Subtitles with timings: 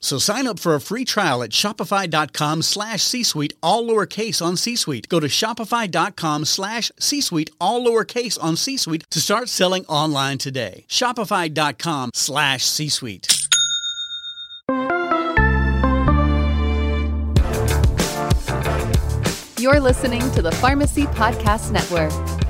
[0.00, 5.08] So sign up for a free trial at shopify.com slash C-Suite, all lowercase on C-Suite.
[5.08, 10.84] Go to shopify.com slash C-Suite, all lowercase on C-Suite to start selling online today.
[10.88, 13.26] Shopify.com slash C-Suite.
[19.58, 22.45] You're listening to the Pharmacy Podcast Network.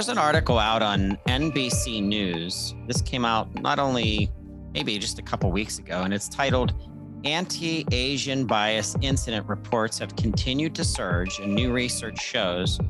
[0.00, 2.74] There's an article out on NBC News.
[2.86, 4.30] This came out not only
[4.72, 6.72] maybe just a couple weeks ago, and it's titled
[7.26, 12.80] Anti Asian Bias Incident Reports Have Continued to Surge, and new research shows.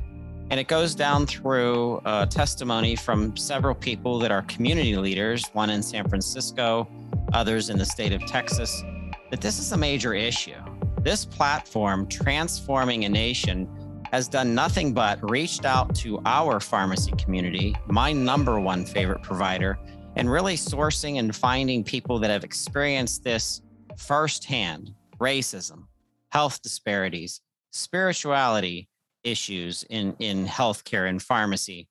[0.51, 5.71] And it goes down through uh, testimony from several people that are community leaders, one
[5.71, 6.89] in San Francisco,
[7.33, 8.85] others in the state of Texas,
[9.33, 10.63] that this is a major issue.
[11.01, 13.69] This platform, Transforming a Nation,
[14.13, 19.79] has done nothing but reached out to our pharmacy community, my number one favorite provider,
[20.17, 23.63] and really sourcing and finding people that have experienced this
[23.97, 25.85] firsthand racism,
[26.31, 28.89] health disparities, spirituality
[29.23, 31.89] issues in, in healthcare and pharmacy.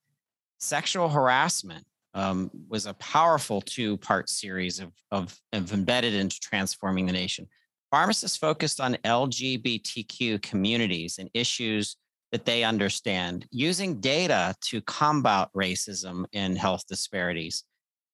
[0.58, 7.06] Sexual harassment um, was a powerful two part series of, of, of embedded into transforming
[7.06, 7.48] the nation.
[7.92, 11.96] Pharmacists focused on LGBTQ communities and issues
[12.32, 17.64] that they understand using data to combat racism and health disparities.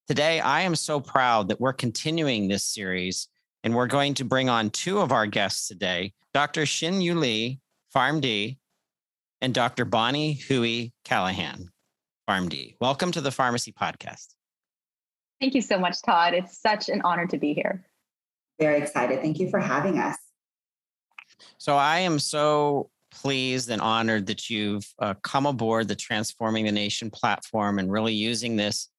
[0.07, 3.27] Today, I am so proud that we're continuing this series
[3.63, 6.65] and we're going to bring on two of our guests today Dr.
[6.65, 7.59] Shin Yu Lee,
[7.95, 8.57] PharmD,
[9.41, 9.85] and Dr.
[9.85, 11.69] Bonnie Hui Callahan,
[12.29, 12.75] PharmD.
[12.79, 14.35] Welcome to the Pharmacy Podcast.
[15.41, 16.33] Thank you so much, Todd.
[16.33, 17.85] It's such an honor to be here.
[18.59, 19.21] Very excited.
[19.21, 20.17] Thank you for having us.
[21.57, 26.71] So, I am so pleased and honored that you've uh, come aboard the Transforming the
[26.71, 28.89] Nation platform and really using this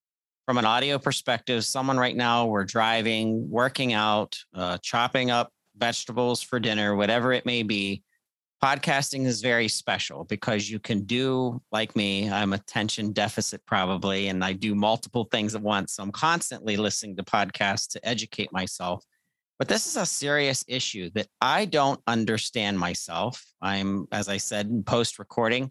[0.46, 1.64] from an audio perspective.
[1.64, 7.44] Someone right now, we're driving, working out, uh, chopping up vegetables for dinner, whatever it
[7.44, 8.02] may be.
[8.62, 12.30] Podcasting is very special because you can do like me.
[12.30, 15.94] I'm attention deficit probably, and I do multiple things at once.
[15.94, 19.04] So I'm constantly listening to podcasts to educate myself
[19.58, 23.44] but this is a serious issue that I don't understand myself.
[23.60, 25.70] I'm, as I said in post recording,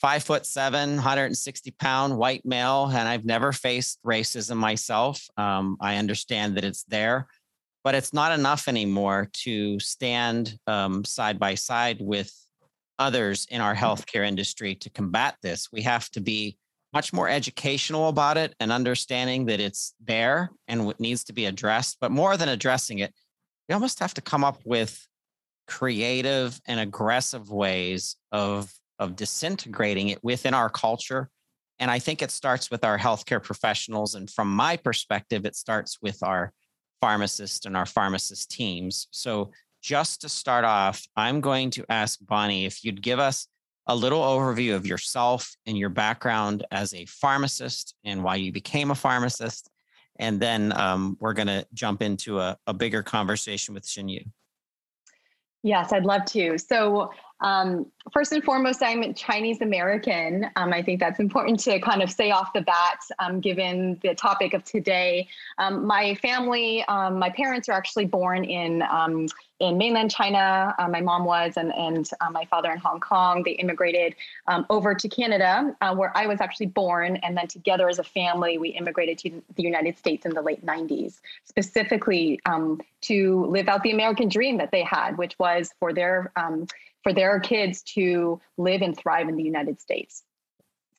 [0.00, 5.26] five foot seven, 160 pound white male, and I've never faced racism myself.
[5.36, 7.26] Um, I understand that it's there,
[7.82, 12.30] but it's not enough anymore to stand um, side by side with
[12.98, 15.72] others in our healthcare industry to combat this.
[15.72, 16.58] We have to be
[16.94, 21.46] much more educational about it and understanding that it's there and what needs to be
[21.46, 21.98] addressed.
[22.00, 23.12] But more than addressing it,
[23.68, 25.06] we almost have to come up with
[25.66, 31.28] creative and aggressive ways of of disintegrating it within our culture.
[31.80, 34.14] And I think it starts with our healthcare professionals.
[34.14, 36.52] And from my perspective, it starts with our
[37.00, 39.08] pharmacists and our pharmacist teams.
[39.10, 39.50] So
[39.82, 43.48] just to start off, I'm going to ask Bonnie if you'd give us
[43.86, 48.90] a little overview of yourself and your background as a pharmacist and why you became
[48.90, 49.68] a pharmacist.
[50.18, 54.24] And then um, we're going to jump into a, a, bigger conversation with Shinyu.
[55.62, 56.56] Yes, I'd love to.
[56.56, 57.10] So
[57.40, 60.48] Um, first and foremost, I'm Chinese American.
[60.56, 64.14] Um, I think that's important to kind of say off the bat, um, given the
[64.14, 65.28] topic of today.
[65.58, 69.26] Um, my family, um, my parents are actually born in um,
[69.60, 70.74] in mainland China.
[70.78, 73.42] Uh, my mom was, and and uh, my father in Hong Kong.
[73.42, 74.14] They immigrated
[74.70, 78.58] over to Canada, uh, where I was actually born, and then together as a family,
[78.58, 82.40] we immigrated to the United States in the late '90s, specifically
[83.02, 86.32] to live out the American dream that they had, which was for their
[87.04, 90.24] for their kids to live and thrive in the United States.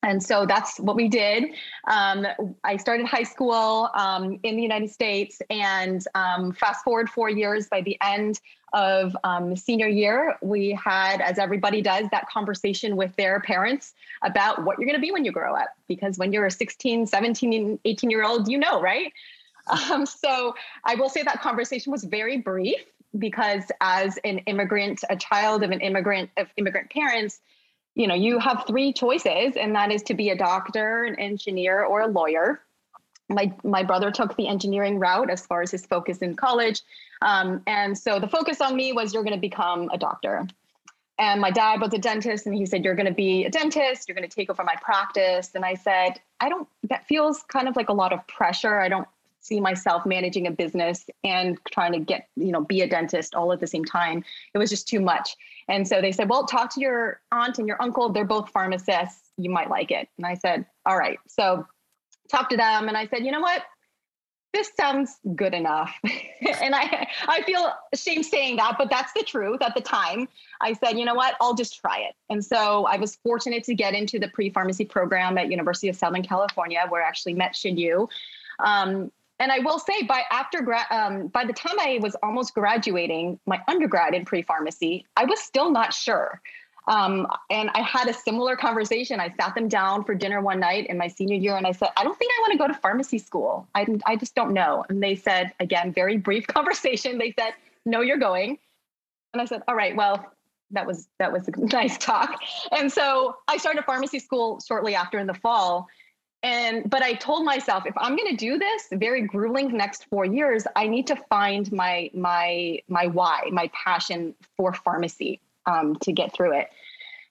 [0.05, 1.45] And so that's what we did.
[1.87, 2.27] Um,
[2.63, 7.67] I started high school um, in the United States, and um, fast forward four years,
[7.67, 8.39] by the end
[8.71, 14.63] of um, senior year, we had, as everybody does, that conversation with their parents about
[14.63, 15.69] what you're going to be when you grow up.
[15.87, 19.11] Because when you're a 16, 17, 18 year old, you know, right?
[19.91, 20.53] Um, so
[20.83, 22.85] I will say that conversation was very brief
[23.17, 27.39] because as an immigrant, a child of an immigrant of immigrant parents,
[27.95, 31.83] you know, you have three choices, and that is to be a doctor, an engineer,
[31.83, 32.62] or a lawyer.
[33.29, 36.81] My my brother took the engineering route as far as his focus in college,
[37.21, 40.47] um, and so the focus on me was you're going to become a doctor.
[41.17, 44.07] And my dad was a dentist, and he said, You're going to be a dentist,
[44.07, 45.51] you're going to take over my practice.
[45.56, 48.79] And I said, I don't, that feels kind of like a lot of pressure.
[48.79, 49.07] I don't
[49.45, 53.53] see myself managing a business and trying to get, you know, be a dentist all
[53.53, 54.24] at the same time.
[54.53, 55.36] It was just too much.
[55.68, 58.09] And so they said, well, talk to your aunt and your uncle.
[58.09, 59.31] They're both pharmacists.
[59.38, 60.09] You might like it.
[60.18, 61.19] And I said, all right.
[61.27, 61.65] So
[62.30, 63.63] talked to them and I said, you know what?
[64.51, 65.94] This sounds good enough.
[66.62, 69.62] and I I feel ashamed saying that, but that's the truth.
[69.62, 70.30] At the time,
[70.62, 71.36] I said, you know what?
[71.41, 72.15] I'll just try it.
[72.30, 76.24] And so I was fortunate to get into the pre-pharmacy program at University of Southern
[76.24, 78.07] California, where I actually met Xin Yu.
[78.59, 82.53] Um, and I will say, by after grad, um, by the time I was almost
[82.53, 86.41] graduating my undergrad in pre pharmacy, I was still not sure.
[86.87, 89.19] Um, and I had a similar conversation.
[89.19, 91.89] I sat them down for dinner one night in my senior year, and I said,
[91.97, 93.67] "I don't think I want to go to pharmacy school.
[93.75, 97.17] I, I just don't know." And they said, again, very brief conversation.
[97.17, 97.53] They said,
[97.85, 98.57] "No, you're going."
[99.33, 100.31] And I said, "All right, well."
[100.71, 102.41] That was that was a nice talk,
[102.71, 105.88] and so I started pharmacy school shortly after in the fall,
[106.45, 110.24] and but i told myself if i'm going to do this very grueling next four
[110.24, 116.12] years i need to find my my my why my passion for pharmacy um, to
[116.12, 116.69] get through it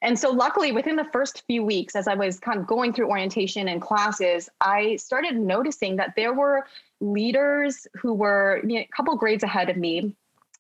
[0.03, 3.09] and so luckily within the first few weeks as i was kind of going through
[3.09, 6.67] orientation and classes i started noticing that there were
[7.01, 10.13] leaders who were you know, a couple grades ahead of me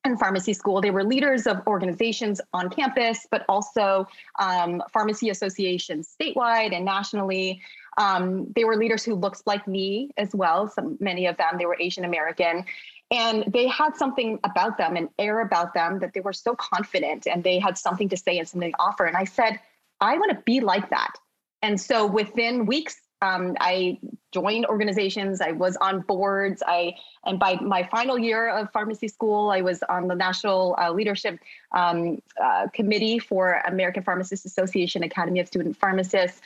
[0.04, 0.80] in pharmacy school.
[0.80, 4.06] They were leaders of organizations on campus, but also
[4.38, 7.62] um, pharmacy associations statewide and nationally.
[7.96, 10.68] Um, they were leaders who looked like me as well.
[10.68, 12.64] Some many of them they were Asian American,
[13.10, 17.26] and they had something about them, an air about them that they were so confident,
[17.26, 19.04] and they had something to say and something to offer.
[19.04, 19.60] And I said,
[20.00, 21.12] I want to be like that.
[21.62, 23.98] And so within weeks, um, I
[24.32, 25.40] joined organizations.
[25.40, 26.62] I was on boards.
[26.66, 26.94] I
[27.24, 31.38] and by my final year of pharmacy school, I was on the national uh, leadership
[31.72, 36.40] um, uh, committee for American Pharmacists Association Academy of Student Pharmacists.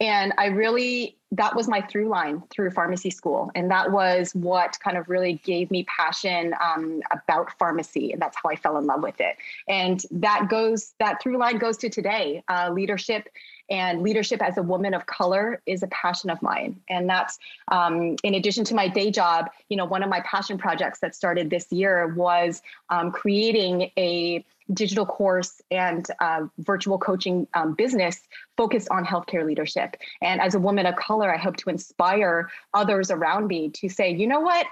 [0.00, 3.50] And I really, that was my through line through pharmacy school.
[3.54, 8.12] And that was what kind of really gave me passion um, about pharmacy.
[8.12, 9.36] And that's how I fell in love with it.
[9.68, 13.28] And that goes, that through line goes to today uh, leadership
[13.70, 17.38] and leadership as a woman of color is a passion of mine and that's
[17.68, 21.14] um, in addition to my day job you know one of my passion projects that
[21.14, 28.20] started this year was um, creating a digital course and uh, virtual coaching um, business
[28.56, 33.10] focused on healthcare leadership and as a woman of color i hope to inspire others
[33.10, 34.66] around me to say you know what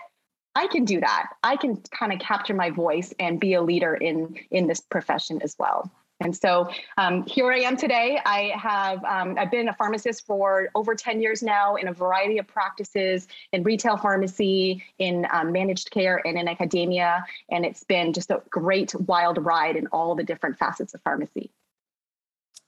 [0.55, 1.29] I can do that.
[1.45, 5.41] I can kind of capture my voice and be a leader in in this profession
[5.43, 5.89] as well.
[6.21, 8.21] And so um, here I am today.
[8.25, 12.39] I have um, I've been a pharmacist for over 10 years now in a variety
[12.39, 17.25] of practices in retail pharmacy, in um, managed care, and in academia.
[17.51, 21.51] And it's been just a great wild ride in all the different facets of pharmacy.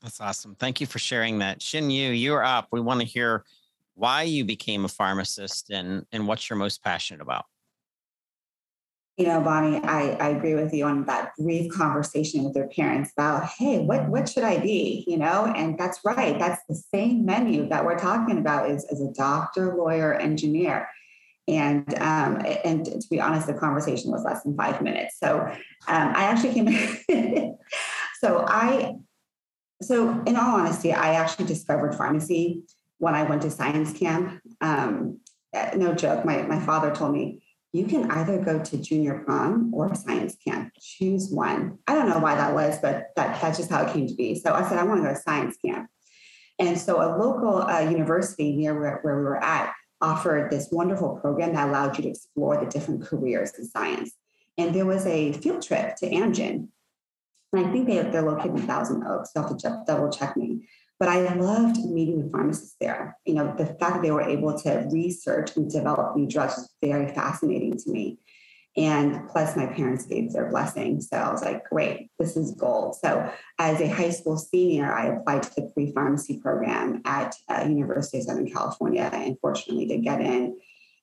[0.01, 0.55] That's awesome.
[0.55, 1.61] Thank you for sharing that.
[1.61, 2.69] Shin Yu, you're up.
[2.71, 3.45] We want to hear
[3.95, 7.47] why you became a pharmacist and, and what you're most passionate about
[9.21, 13.13] you know, Bonnie, I, I agree with you on that brief conversation with their parents
[13.15, 15.05] about, hey, what what should I be?
[15.07, 16.39] You know, and that's right.
[16.39, 20.89] That's the same menu that we're talking about is as a doctor, lawyer, engineer.
[21.47, 25.19] And um, and to be honest, the conversation was less than five minutes.
[25.23, 25.41] So
[25.87, 27.57] um, I actually came.
[28.21, 28.95] so I,
[29.83, 32.63] so in all honesty, I actually discovered pharmacy
[32.97, 34.41] when I went to science camp.
[34.63, 35.21] Um,
[35.77, 36.25] no joke.
[36.25, 37.40] My my father told me
[37.73, 40.73] you can either go to junior prom or science camp.
[40.81, 41.79] Choose one.
[41.87, 44.35] I don't know why that was, but that, that's just how it came to be.
[44.35, 45.89] So I said, I want to go to science camp.
[46.59, 51.17] And so a local uh, university near where, where we were at offered this wonderful
[51.17, 54.13] program that allowed you to explore the different careers in science.
[54.59, 56.69] And there was a field trip to Amgen.
[57.53, 59.31] And I think they, they're located in Thousand Oaks.
[59.35, 60.69] You'll have to double check me.
[61.01, 63.17] But I loved meeting the pharmacists there.
[63.25, 66.71] You know, the fact that they were able to research and develop new drugs was
[66.85, 68.19] very fascinating to me.
[68.77, 71.01] And plus, my parents gave their blessing.
[71.01, 72.97] So I was like, great, this is gold.
[72.97, 77.67] So, as a high school senior, I applied to the pre pharmacy program at uh,
[77.67, 80.59] University of Southern California and fortunately did get in.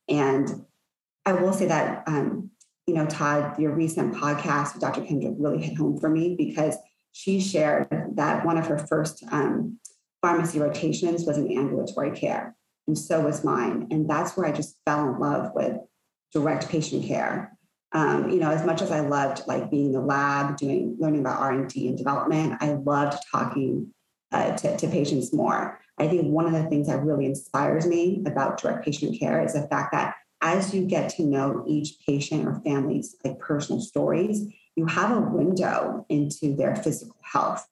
[0.08, 0.66] And
[1.25, 2.51] I will say that, um,
[2.86, 5.01] you know, Todd, your recent podcast with Dr.
[5.01, 6.77] Kendrick really hit home for me because
[7.12, 9.79] she shared that one of her first um,
[10.21, 12.55] pharmacy rotations was in ambulatory care,
[12.88, 13.88] and so was mine.
[13.91, 15.77] And that's where I just fell in love with
[16.33, 17.57] direct patient care.
[17.93, 21.21] Um, you know, as much as I loved like being in the lab, doing learning
[21.21, 23.93] about R and D and development, I loved talking
[24.31, 25.79] uh, to, to patients more.
[25.97, 29.53] I think one of the things that really inspires me about direct patient care is
[29.53, 34.45] the fact that as you get to know each patient or family's like personal stories,
[34.75, 37.67] you have a window into their physical health.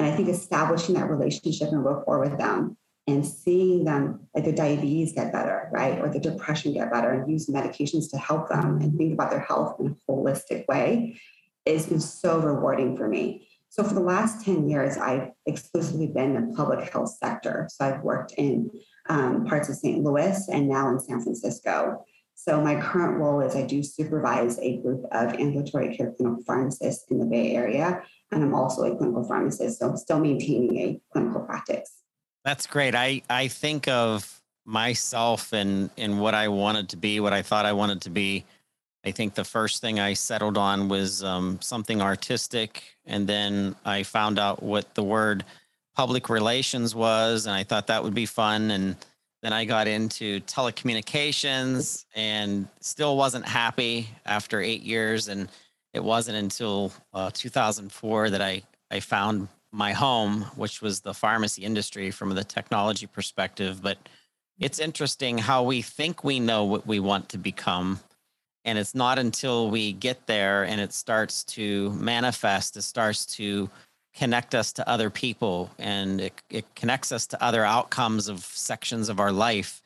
[0.00, 4.54] And I think establishing that relationship and rapport with them and seeing them, like their
[4.54, 5.98] diabetes get better, right?
[5.98, 9.40] Or the depression get better and use medications to help them and think about their
[9.40, 11.20] health in a holistic way
[11.66, 13.46] is, is so rewarding for me.
[13.68, 17.68] So for the last 10 years, I've exclusively been in the public health sector.
[17.70, 18.70] So I've worked in
[19.10, 20.02] um, parts of St.
[20.02, 22.06] Louis and now in San Francisco.
[22.36, 27.04] So my current role is I do supervise a group of ambulatory care clinical pharmacists
[27.10, 28.02] in the Bay Area,
[28.32, 31.92] and I'm also a clinical pharmacist, so I'm still maintaining a clinical practice.
[32.44, 32.94] That's great.
[32.94, 37.66] I I think of myself and and what I wanted to be, what I thought
[37.66, 38.44] I wanted to be.
[39.04, 44.02] I think the first thing I settled on was um, something artistic, and then I
[44.02, 45.44] found out what the word
[45.96, 48.96] public relations was, and I thought that would be fun and
[49.42, 55.28] then I got into telecommunications and still wasn't happy after eight years.
[55.28, 55.48] And
[55.92, 61.62] it wasn't until uh, 2004 that I, I found my home, which was the pharmacy
[61.62, 63.82] industry from the technology perspective.
[63.82, 63.98] But
[64.58, 68.00] it's interesting how we think we know what we want to become.
[68.64, 73.70] And it's not until we get there and it starts to manifest, it starts to
[74.14, 79.08] connect us to other people and it, it connects us to other outcomes of sections
[79.08, 79.82] of our life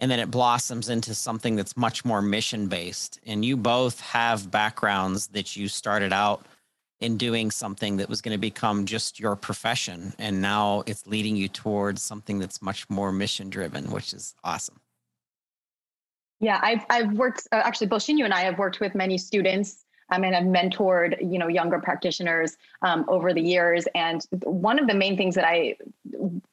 [0.00, 4.50] and then it blossoms into something that's much more mission based and you both have
[4.50, 6.46] backgrounds that you started out
[7.00, 11.36] in doing something that was going to become just your profession and now it's leading
[11.36, 14.80] you towards something that's much more mission driven which is awesome.
[16.40, 19.84] Yeah i've, I've worked uh, actually both you and i have worked with many students
[20.10, 23.86] um, and I've mentored, you know, younger practitioners um, over the years.
[23.94, 25.76] And one of the main things that I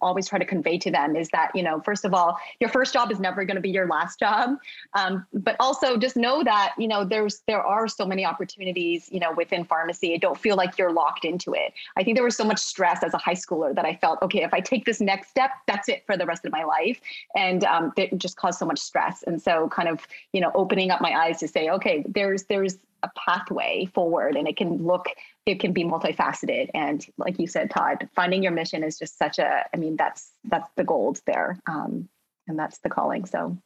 [0.02, 2.94] always try to convey to them is that, you know, first of all, your first
[2.94, 4.58] job is never going to be your last job.
[4.94, 9.20] Um, but also just know that, you know, there's, there are so many opportunities, you
[9.20, 10.14] know, within pharmacy.
[10.14, 11.74] I don't feel like you're locked into it.
[11.98, 14.44] I think there was so much stress as a high schooler that I felt, okay,
[14.44, 17.00] if I take this next step, that's it for the rest of my life.
[17.36, 19.24] And um, it just caused so much stress.
[19.24, 22.78] And so kind of, you know, opening up my eyes to say, okay, there's, there's,
[23.06, 25.08] a pathway forward and it can look
[25.46, 26.70] it can be multifaceted.
[26.74, 30.32] And like you said todd finding your mission is just such a i mean that's
[30.46, 32.10] that's the gold there um,
[32.48, 33.58] and that's the calling so.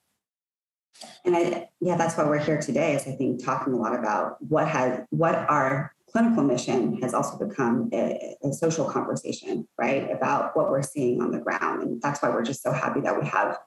[1.24, 4.38] And i yeah that's why we're here today is i think talking a lot about
[4.41, 10.55] what has what our clinical mission has also become a, a social conversation right about
[10.55, 11.84] what we're seeing on the ground.
[11.84, 13.60] And that's why we're just so happy that we have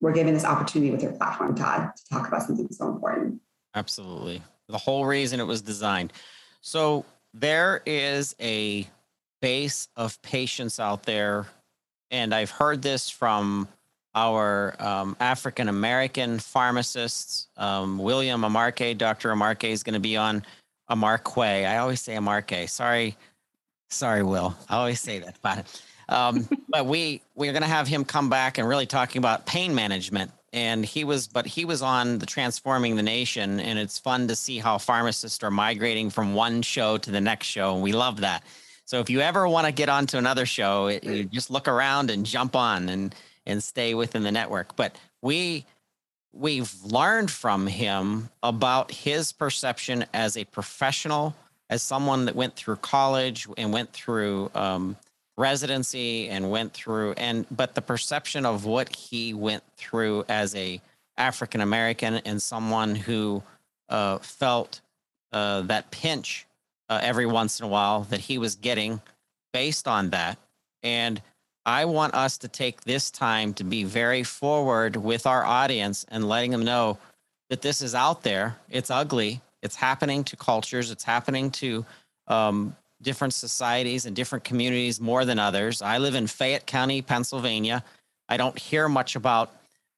[0.00, 3.40] we're given this opportunity with your platform todd to talk about something so important.
[3.74, 6.12] Absolutely the whole reason it was designed.
[6.60, 8.86] So there is a
[9.40, 11.46] base of patients out there,
[12.10, 13.68] and I've heard this from
[14.14, 17.48] our um, African American pharmacists.
[17.56, 19.30] Um, William Amarque, Dr.
[19.30, 20.44] Amarque is going to be on
[20.90, 21.38] Amarque.
[21.38, 22.68] I always say Amarque.
[22.68, 23.16] Sorry,
[23.90, 24.56] sorry, Will.
[24.68, 25.82] I always say that about it.
[26.08, 29.74] Um, but we we're going to have him come back and really talking about pain
[29.74, 34.28] management and he was but he was on the transforming the nation and it's fun
[34.28, 37.92] to see how pharmacists are migrating from one show to the next show and we
[37.92, 38.42] love that.
[38.84, 42.10] So if you ever want to get onto another show it, you just look around
[42.10, 43.14] and jump on and
[43.46, 44.76] and stay within the network.
[44.76, 45.66] But we
[46.32, 51.34] we've learned from him about his perception as a professional
[51.70, 54.96] as someone that went through college and went through um,
[55.38, 60.80] residency and went through and but the perception of what he went through as a
[61.16, 63.42] African American and someone who
[63.88, 64.80] uh, felt
[65.32, 66.46] uh, that pinch
[66.88, 69.00] uh, every once in a while that he was getting
[69.52, 70.38] based on that.
[70.82, 71.20] And
[71.66, 76.28] I want us to take this time to be very forward with our audience and
[76.28, 76.98] letting them know
[77.50, 78.56] that this is out there.
[78.70, 79.40] It's ugly.
[79.62, 80.90] It's happening to cultures.
[80.90, 81.84] It's happening to
[82.26, 85.82] um, different societies and different communities more than others.
[85.82, 87.84] I live in Fayette County, Pennsylvania.
[88.28, 89.52] I don't hear much about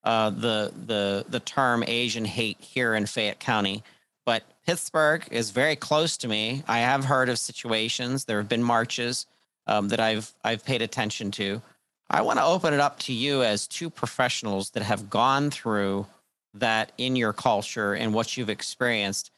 [0.04, 3.83] uh, the the the term Asian hate here in Fayette County,
[4.25, 6.62] but Pittsburgh is very close to me.
[6.66, 8.25] I have heard of situations.
[8.25, 9.26] There have been marches
[9.66, 11.61] um, that I've I've paid attention to.
[12.09, 16.07] I want to open it up to you as two professionals that have gone through
[16.54, 19.30] that in your culture and what you've experienced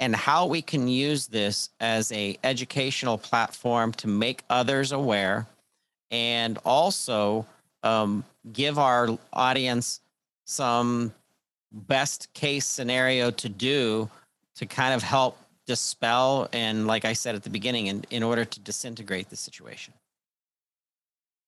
[0.00, 5.46] and how we can use this as a educational platform to make others aware
[6.10, 7.46] and also
[7.82, 10.00] um, give our audience
[10.46, 11.12] some
[11.70, 14.10] best case scenario to do
[14.56, 18.44] to kind of help dispel and like i said at the beginning in, in order
[18.44, 19.94] to disintegrate the situation.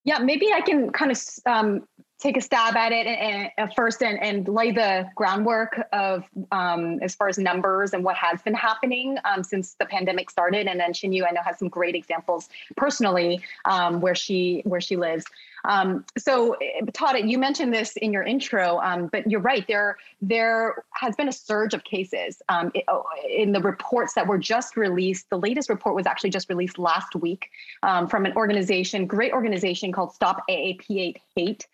[0.05, 1.89] Yeah maybe i can kind of um,
[2.23, 7.01] take a stab at it and, and first and, and, lay the groundwork of um,
[7.03, 10.69] as far as numbers and what has been happening um, since the pandemic started.
[10.69, 14.97] And then Shinyu, I know, has some great examples personally um, where she where she
[14.97, 15.25] lives.
[15.65, 16.57] Um, so,
[16.93, 19.67] Todd, you mentioned this in your intro, um, but you're right.
[19.67, 24.39] There there has been a surge of cases um, oh, in the reports that were
[24.39, 25.29] just released.
[25.31, 27.51] The latest report was actually just released last week
[27.81, 31.67] from an organization, great organization called Stop AAPI Hate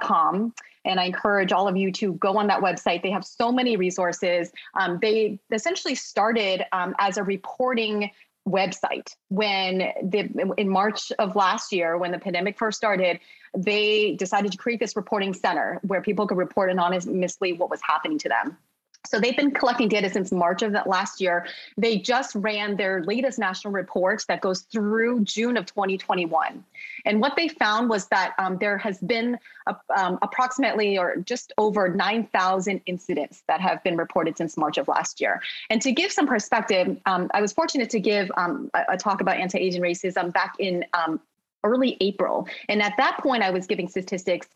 [0.00, 0.52] com.
[0.84, 3.02] And I encourage all of you to go on that website.
[3.02, 4.52] They have so many resources.
[4.74, 8.10] Um, they essentially started um, as a reporting
[8.48, 13.18] website when the in March of last year when the pandemic first started
[13.56, 18.18] they decided to create this reporting center where people could report anonymously what was happening
[18.18, 18.56] to them
[19.04, 21.46] so they've been collecting data since March of that last year.
[21.76, 26.64] They just ran their latest national report that goes through June of 2021.
[27.04, 31.52] And what they found was that um, there has been a, um, approximately or just
[31.58, 35.40] over 9,000 incidents that have been reported since March of last year.
[35.70, 39.20] And to give some perspective, um, I was fortunate to give um, a, a, talk
[39.20, 41.20] about anti-Asian racism back in um,
[41.64, 42.48] early April.
[42.68, 44.48] And at that point, I was giving statistics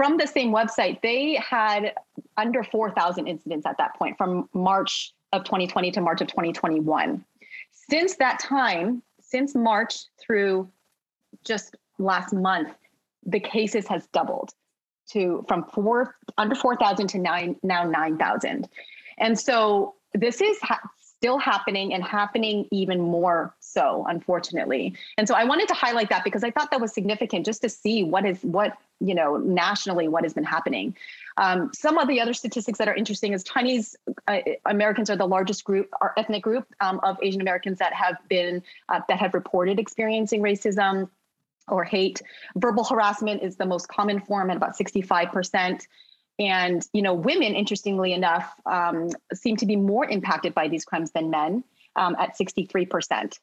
[0.00, 1.92] from the same website, they had
[2.38, 7.22] under 4,000 incidents at that point from March of 2020 to March of 2021.
[7.70, 10.66] Since that time, since March through
[11.44, 12.70] just last month,
[13.26, 14.54] the cases has doubled
[15.10, 18.70] to from four under 4,000 to nine now 9,000.
[19.18, 25.34] And so this is ha- still happening and happening even more so unfortunately and so
[25.34, 28.24] i wanted to highlight that because i thought that was significant just to see what
[28.24, 30.96] is what you know nationally what has been happening.
[31.36, 33.96] Um, some of the other statistics that are interesting is chinese
[34.28, 38.16] uh, americans are the largest group our ethnic group um, of asian americans that have
[38.28, 41.08] been uh, that have reported experiencing racism
[41.68, 42.20] or hate.
[42.56, 45.86] Verbal harassment is the most common form at about 65%
[46.38, 51.10] and you know, women, interestingly enough, um, seem to be more impacted by these crimes
[51.10, 51.62] than men
[51.96, 53.38] um, at 63%.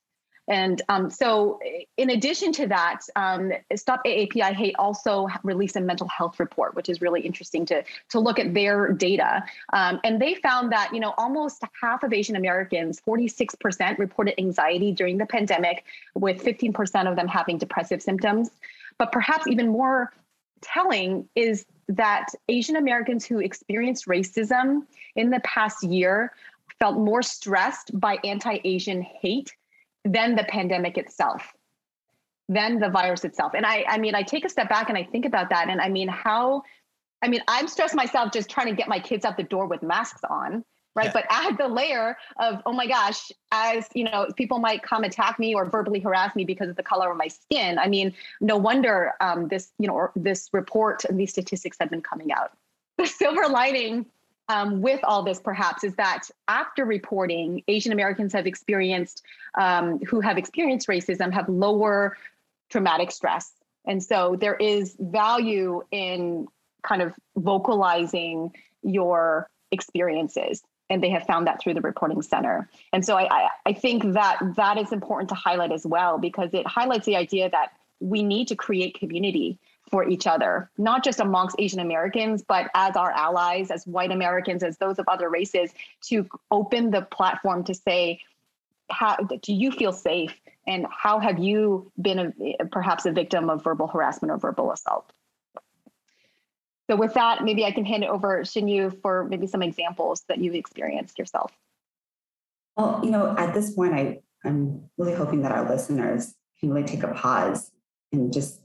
[0.48, 1.60] And um, so,
[1.98, 6.88] in addition to that, um, Stop AAPI Hate also released a mental health report, which
[6.88, 9.44] is really interesting to to look at their data.
[9.74, 14.94] Um, and they found that you know almost half of Asian Americans, 46%, reported anxiety
[14.94, 15.84] during the pandemic,
[16.16, 18.50] with 15% of them having depressive symptoms.
[18.98, 20.14] But perhaps even more
[20.62, 24.84] telling is that Asian Americans who experienced racism
[25.16, 26.34] in the past year
[26.80, 29.54] felt more stressed by anti Asian hate
[30.08, 31.54] than the pandemic itself,
[32.50, 33.54] then the virus itself.
[33.56, 35.70] And I, I mean, I take a step back and I think about that.
[35.70, 36.64] And I mean, how,
[37.22, 39.84] I mean, I'm stressed myself just trying to get my kids out the door with
[39.84, 40.64] masks on
[40.96, 41.12] right yeah.
[41.14, 45.38] but add the layer of oh my gosh as you know people might come attack
[45.38, 48.58] me or verbally harass me because of the color of my skin i mean no
[48.58, 52.52] wonder um, this you know this report and these statistics have been coming out
[52.98, 54.06] the silver lining
[54.50, 59.24] um, with all this perhaps is that after reporting asian americans have experienced
[59.60, 62.18] um, who have experienced racism have lower
[62.70, 63.52] traumatic stress
[63.86, 66.48] and so there is value in
[66.84, 72.70] kind of vocalizing your experiences and they have found that through the reporting center.
[72.94, 76.54] And so I, I, I think that that is important to highlight as well because
[76.54, 81.20] it highlights the idea that we need to create community for each other, not just
[81.20, 85.72] amongst Asian Americans, but as our allies, as white Americans, as those of other races,
[86.02, 88.22] to open the platform to say,
[88.90, 90.34] how do you feel safe?
[90.66, 95.12] And how have you been a, perhaps a victim of verbal harassment or verbal assault?
[96.90, 100.38] So with that, maybe I can hand it over Shinyu for maybe some examples that
[100.38, 101.52] you've experienced yourself.
[102.78, 106.88] Well, you know, at this point, I, I'm really hoping that our listeners can really
[106.88, 107.72] take a pause
[108.14, 108.62] and just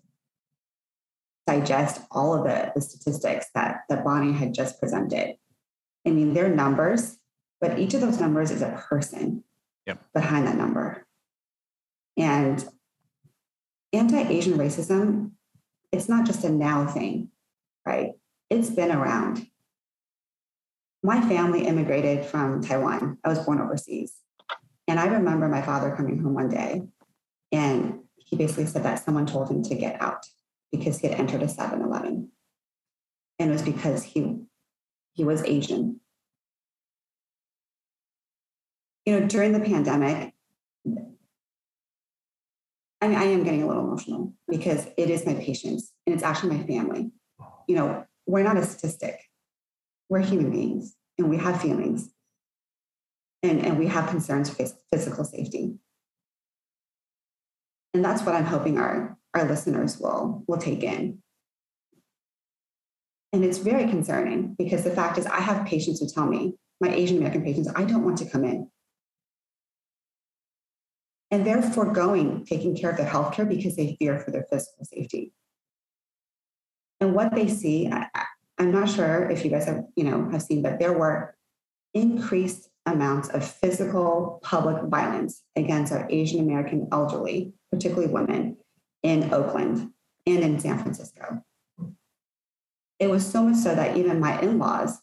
[1.58, 5.36] digest all of the, the statistics that, that Bonnie had just presented.
[6.06, 7.18] I mean, they're numbers,
[7.60, 9.44] but each of those numbers is a person
[9.86, 10.02] yep.
[10.14, 11.06] behind that number.
[12.16, 12.66] And
[13.92, 15.32] anti-Asian racism,
[15.92, 17.30] it's not just a now thing,
[17.86, 18.12] right?
[18.50, 19.46] It's been around.
[21.02, 23.18] My family immigrated from Taiwan.
[23.24, 24.14] I was born overseas.
[24.88, 26.82] And I remember my father coming home one day
[27.50, 30.26] and he basically said that someone told him to get out
[30.72, 32.30] because he had entered a 7-Eleven.
[33.38, 34.38] And it was because he
[35.14, 36.00] he was Asian.
[39.04, 40.32] You know, during the pandemic,
[43.02, 46.22] I mean, I am getting a little emotional because it is my patients and it's
[46.22, 47.10] actually my family.
[47.66, 49.20] You know, we're not a statistic.
[50.08, 52.10] We're human beings and we have feelings
[53.42, 55.74] and, and we have concerns for physical safety.
[57.92, 61.18] And that's what I'm hoping our, our listeners will, will take in.
[63.32, 66.92] And it's very concerning because the fact is, I have patients who tell me, my
[66.92, 68.68] Asian American patients, I don't want to come in.
[71.30, 75.32] And they're foregoing taking care of their healthcare because they fear for their physical safety.
[77.00, 78.06] And what they see, I,
[78.58, 81.34] I'm not sure if you guys have, you know, have seen, but there were
[81.94, 88.56] increased amounts of physical public violence against our Asian American elderly, particularly women,
[89.02, 89.92] in Oakland
[90.26, 91.42] and in San Francisco.
[92.98, 95.00] It was so much so that even my in laws,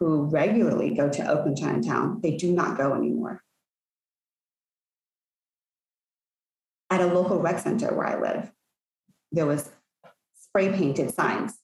[0.00, 3.42] who regularly go to Oakland Chinatown, they do not go anymore.
[6.88, 8.50] At a local rec center where I live,
[9.30, 9.70] there was
[10.34, 11.54] spray painted signs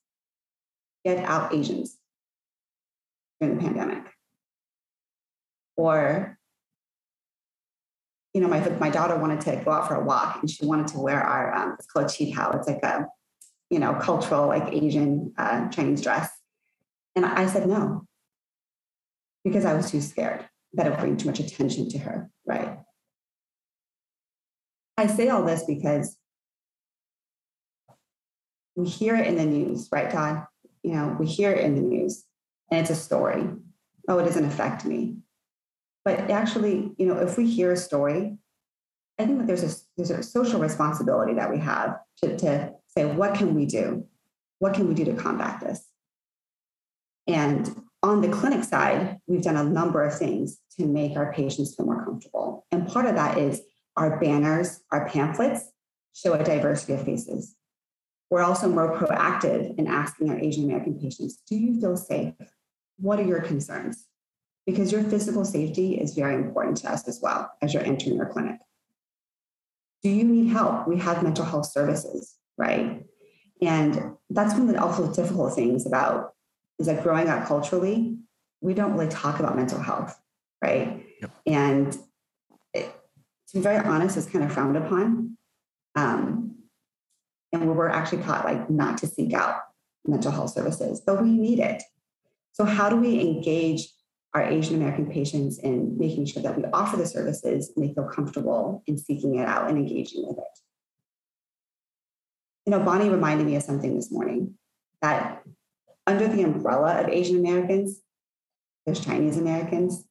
[1.04, 1.96] get out Asians
[3.40, 4.04] during the pandemic.
[5.76, 6.35] Or,
[8.36, 10.88] you know, my, my daughter wanted to go out for a walk and she wanted
[10.88, 12.54] to wear our, um, it's called qipao.
[12.54, 13.06] It's like a,
[13.70, 16.28] you know, cultural, like Asian uh, Chinese dress.
[17.14, 18.04] And I said no,
[19.42, 22.76] because I was too scared that it would bring too much attention to her, right?
[24.98, 26.18] I say all this because
[28.74, 30.44] we hear it in the news, right, Todd?
[30.82, 32.26] You know, we hear it in the news
[32.70, 33.48] and it's a story.
[34.08, 35.20] Oh, it doesn't affect me.
[36.06, 38.38] But actually, you know, if we hear a story,
[39.18, 43.04] I think that there's a there's a social responsibility that we have to, to say,
[43.04, 44.06] what can we do?
[44.60, 45.84] What can we do to combat this?
[47.26, 51.74] And on the clinic side, we've done a number of things to make our patients
[51.74, 52.64] feel more comfortable.
[52.70, 53.62] And part of that is
[53.96, 55.72] our banners, our pamphlets
[56.14, 57.56] show a diversity of faces.
[58.30, 62.34] We're also more proactive in asking our Asian American patients, do you feel safe?
[62.98, 64.06] What are your concerns?
[64.66, 68.26] Because your physical safety is very important to us as well as you're entering our
[68.26, 68.58] clinic.
[70.02, 70.88] Do you need help?
[70.88, 73.04] We have mental health services, right?
[73.62, 76.34] And that's one of the also difficult things about
[76.78, 78.18] is that growing up culturally,
[78.60, 80.18] we don't really talk about mental health,
[80.62, 81.06] right?
[81.22, 81.30] Yep.
[81.46, 81.98] And
[82.74, 82.94] it,
[83.48, 85.36] to be very honest, it's kind of frowned upon.
[85.94, 86.56] Um,
[87.52, 89.60] and we're actually taught like not to seek out
[90.06, 91.82] mental health services, but we need it.
[92.52, 93.88] So how do we engage
[94.36, 98.04] our Asian American patients in making sure that we offer the services and they feel
[98.04, 100.58] comfortable in seeking it out and engaging with it?
[102.66, 104.54] You know, Bonnie reminded me of something this morning
[105.00, 105.42] that
[106.06, 108.02] under the umbrella of Asian Americans,
[108.84, 110.04] there's Chinese Americans,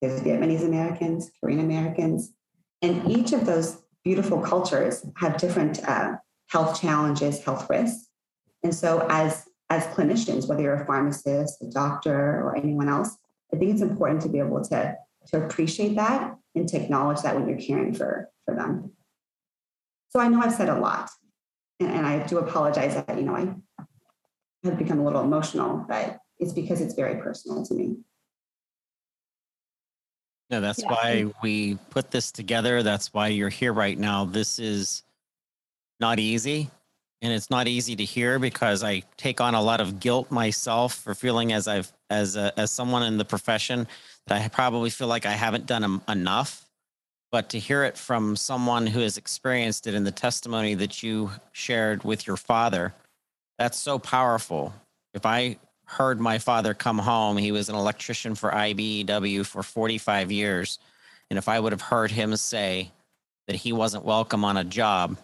[0.00, 2.32] there's Vietnamese Americans, Korean Americans,
[2.80, 6.16] and each of those beautiful cultures have different uh,
[6.48, 8.06] health challenges, health risks.
[8.62, 13.16] And so as as clinicians, whether you're a pharmacist, a doctor, or anyone else,
[13.52, 14.96] I think it's important to be able to,
[15.28, 18.92] to appreciate that and to acknowledge that when you're caring for, for them.
[20.10, 21.08] So I know I've said a lot,
[21.78, 23.54] and, and I do apologize that, you know, I
[24.64, 27.96] have become a little emotional, but it's because it's very personal to me.
[30.50, 30.90] No, that's yeah.
[30.90, 32.82] why we put this together.
[32.82, 34.24] That's why you're here right now.
[34.24, 35.04] This is
[36.00, 36.70] not easy.
[37.22, 40.94] And it's not easy to hear because I take on a lot of guilt myself
[40.94, 43.86] for feeling as I've as a, as someone in the profession
[44.26, 46.66] that I probably feel like I haven't done enough.
[47.30, 51.30] But to hear it from someone who has experienced it in the testimony that you
[51.52, 52.94] shared with your father,
[53.58, 54.74] that's so powerful.
[55.14, 60.32] If I heard my father come home, he was an electrician for IBEW for 45
[60.32, 60.78] years.
[61.28, 62.90] And if I would have heard him say
[63.46, 65.16] that he wasn't welcome on a job,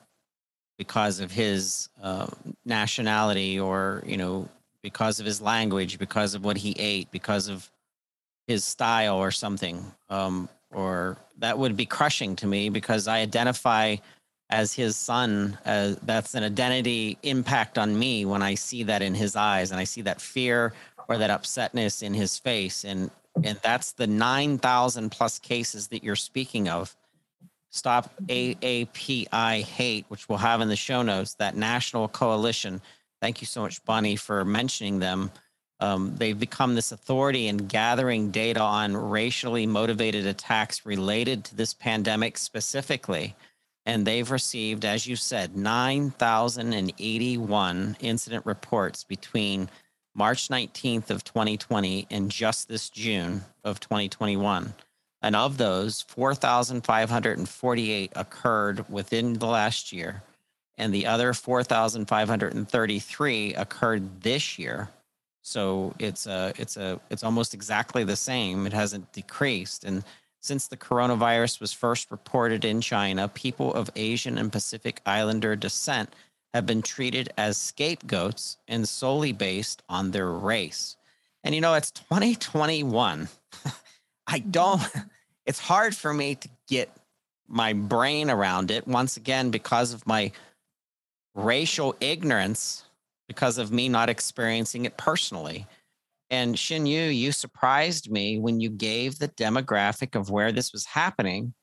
[0.79, 2.27] because of his uh,
[2.65, 4.49] nationality or you know
[4.83, 7.71] because of his language because of what he ate because of
[8.47, 13.97] his style or something um, or that would be crushing to me because I identify
[14.51, 15.59] as his son.
[15.65, 19.81] Uh, that's an identity impact on me when I see that in his eyes and
[19.81, 20.73] I see that fear
[21.09, 22.85] or that upsetness in his face.
[22.85, 23.11] And
[23.45, 26.97] and that's the 9,000 plus cases that you're speaking of.
[27.77, 32.81] Stop AAPI hate, which we'll have in the show notes, that national coalition.
[33.21, 35.31] Thank you so much, Bonnie, for mentioning them.
[35.79, 41.75] Um, they've become this authority in gathering data on racially motivated attacks related to this
[41.75, 43.35] pandemic specifically.
[43.85, 49.69] And they've received, as you said, 9,081 incident reports between
[50.15, 54.73] March 19th of 2020 and just this June of 2021.
[55.23, 60.23] And of those, 4,548 occurred within the last year,
[60.77, 64.91] and the other 4,533 occurred this year.
[65.43, 68.67] So it's a it's a it's almost exactly the same.
[68.67, 69.85] It hasn't decreased.
[69.85, 70.05] And
[70.41, 76.11] since the coronavirus was first reported in China, people of Asian and Pacific Islander descent
[76.53, 80.97] have been treated as scapegoats and solely based on their race.
[81.45, 83.29] And you know, it's 2021.
[84.27, 84.83] I don't,
[85.47, 86.91] it's hard for me to get
[87.49, 90.33] my brain around it once again because of my
[91.35, 92.85] racial ignorance,
[93.29, 95.67] because of me not experiencing it personally.
[96.31, 100.85] And Shin Yu, you surprised me when you gave the demographic of where this was
[100.85, 101.55] happening.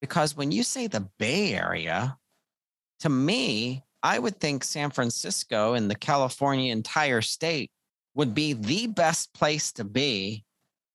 [0.00, 2.16] Because when you say the Bay Area,
[3.00, 7.70] to me, I would think San Francisco and the California entire state
[8.14, 10.44] would be the best place to be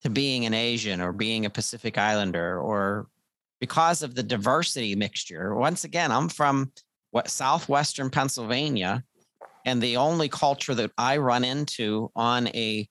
[0.04, 3.08] to being an Asian or being a Pacific Islander or
[3.60, 5.56] because of the diversity mixture.
[5.56, 6.72] Once again, I'm from
[7.12, 9.04] what southwestern Pennsylvania,
[9.66, 12.88] and the only culture that I run into on a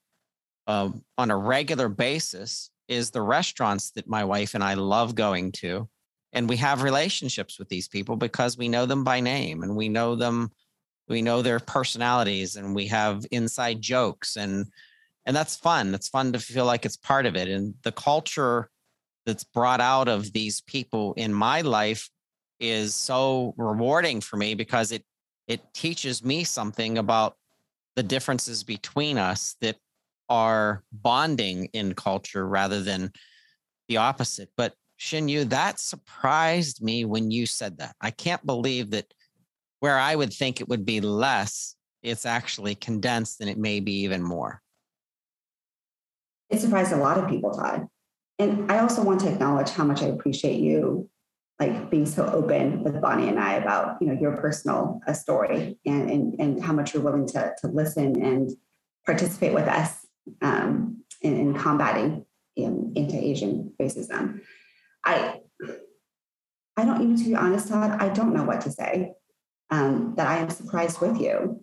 [0.67, 5.53] uh, on a regular basis is the restaurants that my wife and I love going
[5.53, 5.89] to
[6.37, 9.89] and we have relationships with these people because we know them by name and we
[9.89, 10.51] know them
[11.09, 14.67] we know their personalities and we have inside jokes and
[15.27, 18.71] and that's fun it's fun to feel like it's part of it and the culture
[19.27, 22.09] that's brought out of these people in my life
[22.61, 25.05] is so rewarding for me because it
[25.47, 27.37] it teaches me something about
[27.95, 29.77] the differences between us that
[30.29, 33.13] are bonding in culture rather than
[33.89, 37.95] the opposite but Shinyu, that surprised me when you said that.
[38.01, 39.13] I can't believe that
[39.81, 43.93] where I would think it would be less, it's actually condensed and it may be
[44.01, 44.63] even more.
[46.51, 47.89] It surprised a lot of people, Todd.
[48.39, 51.09] And I also want to acknowledge how much I appreciate you
[51.59, 55.79] like being so open with Bonnie and I about you know your personal uh, story
[55.87, 58.51] and, and and how much you're willing to to listen and
[59.07, 60.07] participate with us
[60.43, 62.27] um, in, in combating
[62.63, 64.41] um, anti-Asian racism.
[65.05, 65.41] I
[66.77, 69.13] I don't even to be honest, Todd, I don't know what to say.
[69.71, 71.61] Um, that I am surprised with you.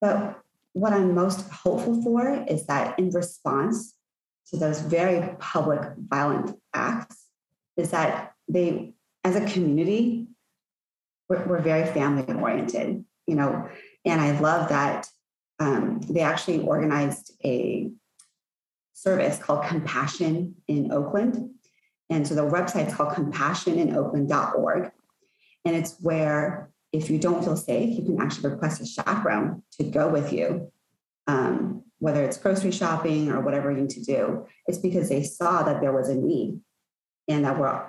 [0.00, 0.40] But
[0.72, 3.94] what I'm most hopeful for is that in response
[4.50, 7.26] to those very public violent acts,
[7.76, 10.26] is that they, as a community,
[11.28, 13.68] we're, we're very family oriented, you know,
[14.04, 15.08] and I love that
[15.58, 17.90] um, they actually organized a
[18.92, 21.50] service called Compassion in Oakland
[22.10, 24.90] and so the website is called compassioninoakland.org.
[25.64, 29.84] And it's where if you don't feel safe, you can actually request a chaperone to
[29.84, 30.72] go with you,
[31.26, 34.46] um, whether it's grocery shopping or whatever you need to do.
[34.66, 36.60] It's because they saw that there was a need
[37.28, 37.86] and that we're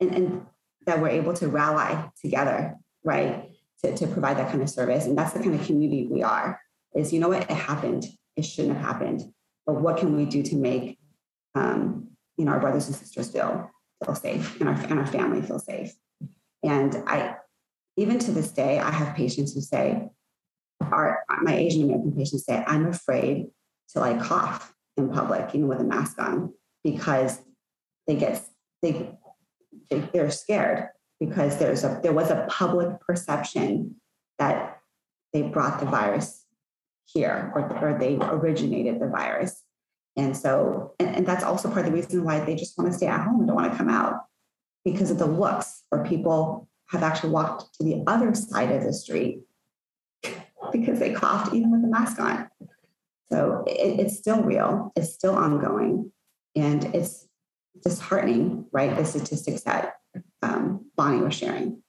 [0.00, 0.46] and, and
[0.86, 3.50] that we're able to rally together, right?
[3.84, 5.06] To, to provide that kind of service.
[5.06, 6.60] And that's the kind of community we are.
[6.94, 7.42] Is you know what?
[7.42, 8.06] It happened.
[8.36, 9.22] It shouldn't have happened.
[9.66, 10.98] But what can we do to make
[11.54, 13.70] um, you know, our brothers and sisters feel
[14.04, 15.92] feel safe and our, and our family feel safe.
[16.64, 17.36] And I,
[17.96, 20.08] even to this day, I have patients who say,
[20.92, 23.46] our, my Asian American patients say, I'm afraid
[23.90, 26.52] to like cough in public, you know, with a mask on
[26.84, 27.40] because
[28.06, 28.42] they get,
[28.82, 29.10] they,
[29.90, 30.88] they they're scared
[31.20, 33.96] because there's a, there was a public perception
[34.38, 34.80] that
[35.32, 36.44] they brought the virus
[37.04, 39.62] here or, or they originated the virus.
[40.16, 42.96] And so, and, and that's also part of the reason why they just want to
[42.96, 44.24] stay at home and don't want to come out
[44.84, 48.92] because of the looks where people have actually walked to the other side of the
[48.92, 49.40] street
[50.72, 52.48] because they coughed even with the mask on.
[53.30, 56.12] So it, it's still real, it's still ongoing,
[56.54, 57.26] and it's
[57.82, 58.96] disheartening, right?
[58.96, 59.94] The statistics that
[60.42, 61.81] um, Bonnie was sharing.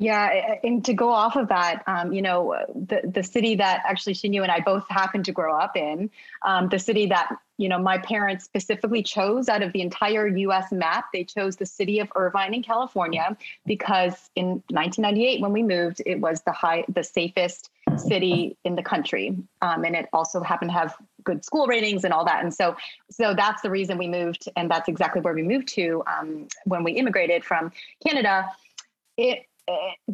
[0.00, 4.14] Yeah, and to go off of that, um, you know, the the city that actually
[4.14, 6.08] Shinyu and I both happened to grow up in,
[6.42, 10.70] um, the city that you know my parents specifically chose out of the entire U.S.
[10.70, 16.00] map, they chose the city of Irvine in California because in 1998 when we moved,
[16.06, 20.70] it was the high, the safest city in the country, um, and it also happened
[20.70, 22.44] to have good school ratings and all that.
[22.44, 22.76] And so,
[23.10, 26.84] so that's the reason we moved, and that's exactly where we moved to um, when
[26.84, 28.48] we immigrated from Canada.
[29.16, 29.46] It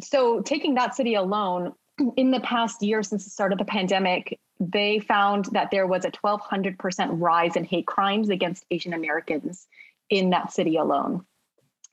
[0.01, 1.73] so taking that city alone,
[2.17, 6.05] in the past year since the start of the pandemic, they found that there was
[6.05, 6.77] a 1200%
[7.19, 9.67] rise in hate crimes against Asian Americans
[10.09, 11.25] in that city alone.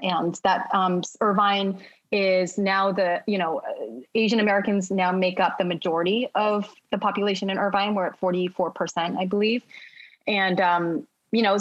[0.01, 3.63] And that um, Irvine is now the, you know,
[4.15, 7.95] Asian Americans now make up the majority of the population in Irvine.
[7.95, 9.65] We're at 44%, I believe.
[10.27, 11.57] And, um, you know,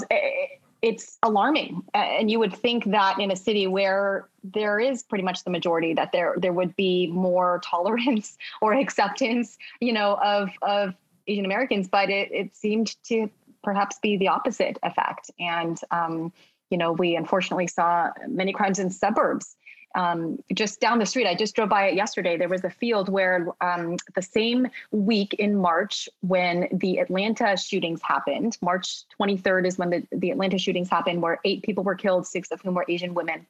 [0.82, 1.84] it's alarming.
[1.94, 5.94] And you would think that in a city where there is pretty much the majority
[5.94, 10.96] that there there would be more tolerance or acceptance you know of of
[11.28, 13.30] asian americans but it, it seemed to
[13.64, 15.32] perhaps be the opposite effect.
[15.40, 16.32] And um,
[16.70, 19.56] you know we unfortunately saw many crimes in suburbs
[19.96, 21.28] um, just down the street.
[21.28, 22.38] I just drove by it yesterday.
[22.38, 28.02] There was a field where um, the same week in March when the Atlanta shootings
[28.02, 32.28] happened, March 23rd is when the, the Atlanta shootings happened, where eight people were killed,
[32.28, 33.46] six of whom were Asian women.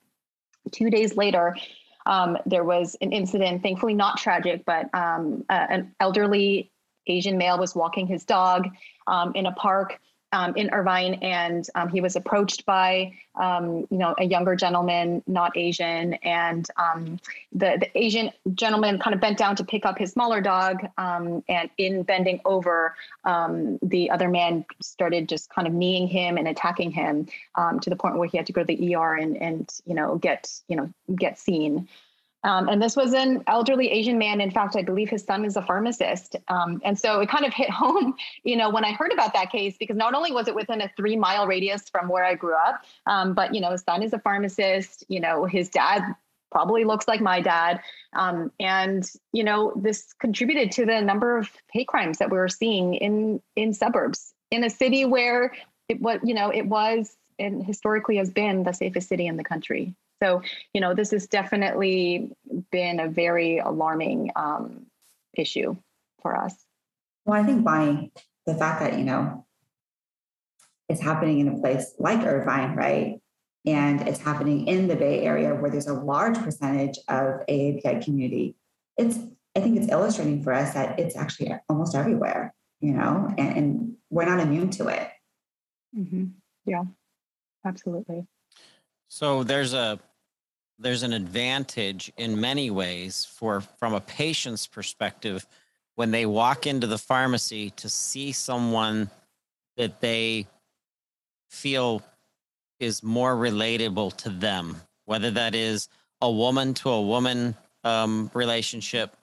[0.72, 1.56] Two days later,
[2.06, 6.72] um, there was an incident, thankfully not tragic, but um, uh, an elderly
[7.08, 8.68] Asian male was walking his dog
[9.08, 10.00] um, in a park
[10.32, 15.24] um, in Irvine, and um, he was approached by um, you know a younger gentleman,
[15.28, 17.20] not Asian, and um,
[17.52, 21.44] the the Asian gentleman kind of bent down to pick up his smaller dog, um,
[21.48, 26.48] and in bending over, um, the other man started just kind of kneeing him and
[26.48, 27.28] attacking him
[27.82, 30.18] to the point where he had to go to the ER and and you know
[30.18, 31.88] get you know get seen.
[32.44, 34.42] Um, and this was an elderly Asian man.
[34.42, 36.36] In fact, I believe his son is a pharmacist.
[36.48, 39.52] Um, and so it kind of hit home, you know, when I heard about that
[39.52, 42.56] case, because not only was it within a three mile radius from where I grew
[42.56, 46.04] up, um, but, you know, his son is a pharmacist, you know, his dad
[46.52, 47.80] probably looks like my dad.
[48.14, 52.50] Um, and, you know, this contributed to the number of hate crimes that we were
[52.50, 55.54] seeing in, in suburbs in a city where
[55.88, 59.44] it was, you know, it was and historically has been the safest city in the
[59.44, 59.96] country.
[60.22, 60.42] So,
[60.74, 62.32] you know, this has definitely
[62.72, 64.86] been a very alarming um,
[65.34, 65.76] issue
[66.22, 66.56] for us.
[67.26, 68.12] Well, I think Bonnie,
[68.46, 69.46] the fact that, you know,
[70.90, 73.20] it's happening in a place like Irvine, right?
[73.66, 78.56] And it's happening in the Bay Area where there's a large percentage of AAPI community.
[78.98, 79.18] It's,
[79.56, 83.96] I think it's illustrating for us that it's actually almost everywhere, you know, and, and
[84.10, 85.10] we're not immune to it.
[85.98, 86.26] Mm-hmm.
[86.66, 86.84] Yeah,
[87.66, 88.26] absolutely.
[89.08, 90.00] So there's a
[90.82, 95.46] there's an advantage in many ways for from a patient's perspective
[95.96, 99.10] when they walk into the pharmacy to see someone
[99.78, 100.48] that they
[101.50, 102.02] feel
[102.80, 105.88] is more relatable to them whether that is
[106.22, 109.16] a woman to a woman um, relationship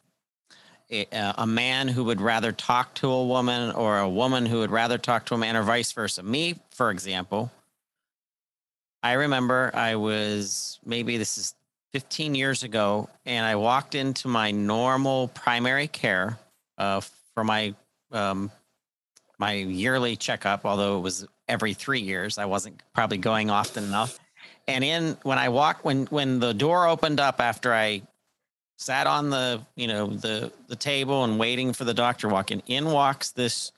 [0.90, 4.70] a, a, man who would rather talk to a woman or a woman who would
[4.70, 6.22] rather talk to a man or vice versa.
[6.22, 7.50] Me for example
[9.02, 11.54] I remember I was maybe this is
[11.92, 16.38] 15 years ago, and I walked into my normal primary care
[16.76, 17.00] uh,
[17.34, 17.74] for my
[18.12, 18.50] um,
[19.38, 20.64] my yearly checkup.
[20.64, 24.18] Although it was every three years, I wasn't probably going often enough.
[24.66, 28.02] And in when I walked when when the door opened up after I
[28.76, 32.87] sat on the you know the the table and waiting for the doctor walking in
[32.87, 33.72] walks this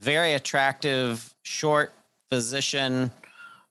[0.00, 1.92] very attractive short
[2.30, 3.10] physician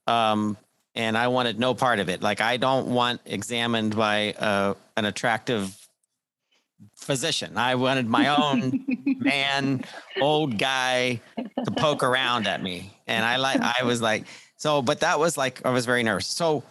[0.07, 0.57] um,
[0.95, 2.21] and I wanted no part of it.
[2.21, 5.75] Like I don't want examined by uh, an attractive
[6.95, 7.57] physician.
[7.57, 8.85] I wanted my own
[9.19, 9.83] man,
[10.21, 14.25] old guy to poke around at me, and I like I was like
[14.57, 14.81] so.
[14.81, 16.27] But that was like I was very nervous.
[16.27, 16.63] So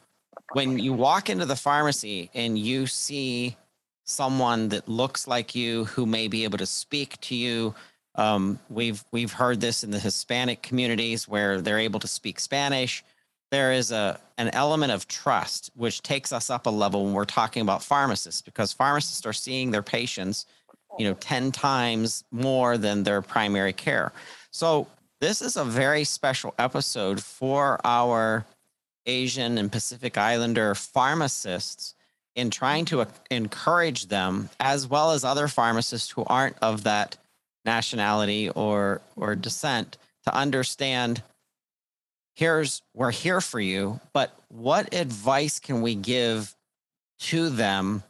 [0.53, 3.57] when you walk into the pharmacy and you see
[4.05, 7.75] someone that looks like you who may be able to speak to you
[8.17, 13.03] um, we've we've heard this in the hispanic communities where they're able to speak spanish
[13.53, 17.25] there is a an element of trust which takes us up a level when we're
[17.25, 20.47] talking about pharmacists because pharmacists are seeing their patients
[20.99, 24.13] you know 10 times more than their primary care.
[24.51, 24.89] So
[25.21, 28.45] this is a very special episode for our
[29.07, 31.95] asian and pacific islander pharmacists
[32.35, 37.17] in trying to encourage them as well as other pharmacists who aren't of that
[37.65, 41.23] nationality or or descent to understand
[42.35, 46.55] here's we're here for you but what advice can we give
[47.19, 48.03] to them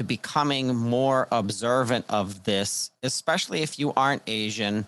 [0.00, 4.86] to becoming more observant of this, especially if you aren't Asian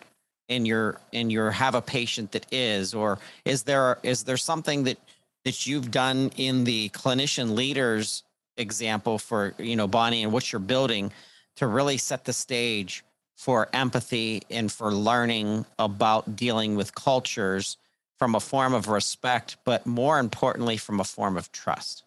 [0.49, 4.85] and you're and you have a patient that is, or is there is there something
[4.85, 4.99] that
[5.45, 8.23] that you've done in the clinician leaders
[8.57, 11.13] example for you know Bonnie and what you're building
[11.57, 13.05] to really set the stage
[13.37, 17.77] for empathy and for learning about dealing with cultures
[18.23, 22.05] from a form of respect, but more importantly, from a form of trust?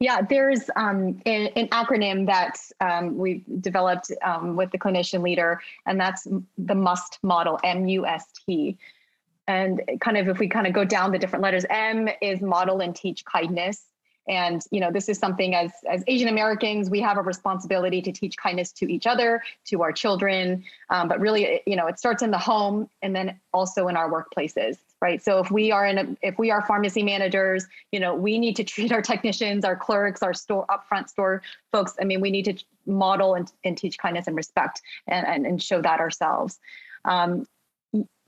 [0.00, 5.62] Yeah, there's um, an, an, acronym that um, we developed um, with the clinician leader,
[5.86, 6.28] and that's
[6.58, 8.76] the MUST model, M U S T.
[9.48, 12.82] And kind of if we kind of go down the different letters, M is model
[12.82, 13.84] and teach kindness
[14.28, 18.12] and you know this is something as as asian americans we have a responsibility to
[18.12, 20.64] teach kindness to each other to our children.
[20.90, 24.10] Um, but really you know it starts in the home and then also in our
[24.10, 25.22] workplaces right?
[25.22, 28.56] So if we are in a if we are pharmacy managers you know we need
[28.56, 31.94] to treat our technicians our clerks our store upfront store folks.
[32.00, 35.62] I mean we need to model and, and teach kindness and respect and, and, and
[35.62, 36.58] show that ourselves.
[37.04, 37.46] Um,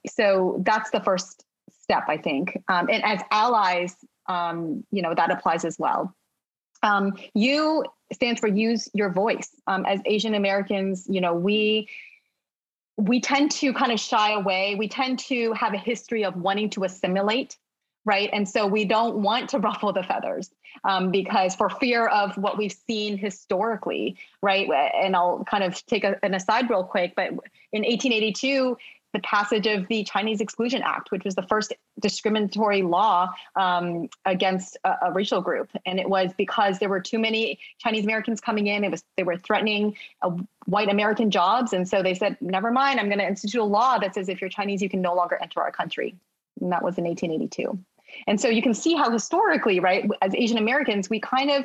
[0.08, 1.44] so that's the first
[1.80, 2.62] step i think.
[2.68, 3.96] Um, and as allies
[4.28, 6.14] um, you know, that applies as well.
[6.82, 9.50] Um, U stands for use your voice.
[9.66, 11.88] Um, as Asian Americans, you know, we
[12.96, 14.74] we tend to kind of shy away.
[14.74, 17.56] We tend to have a history of wanting to assimilate,
[18.06, 18.30] right?
[18.32, 20.50] And so we don't want to ruffle the feathers
[20.84, 24.68] um, because for fear of what we've seen historically, right?
[24.94, 27.28] And I'll kind of take a, an aside real quick, but
[27.72, 28.78] in 1882,
[29.16, 34.76] the passage of the Chinese Exclusion Act, which was the first discriminatory law um, against
[34.84, 38.66] a, a, racial group, and it was because there were too many Chinese Americans coming
[38.66, 38.84] in.
[38.84, 40.32] It was they were threatening uh,
[40.66, 43.96] white American jobs, and so they said, "Never mind, I'm going to institute a law
[43.98, 46.14] that says if you're Chinese, you can no longer enter our country."
[46.60, 47.78] And that was in 1882.
[48.26, 51.64] And so you can see how historically, right, as Asian Americans, we kind of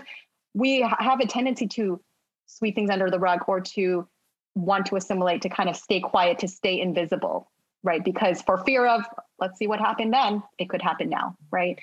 [0.53, 1.99] we have a tendency to
[2.45, 4.07] sweep things under the rug or to
[4.55, 7.49] want to assimilate to kind of stay quiet to stay invisible
[7.83, 8.05] right?
[8.05, 9.03] Because for fear of
[9.39, 11.79] let's see what happened then it could happen now right?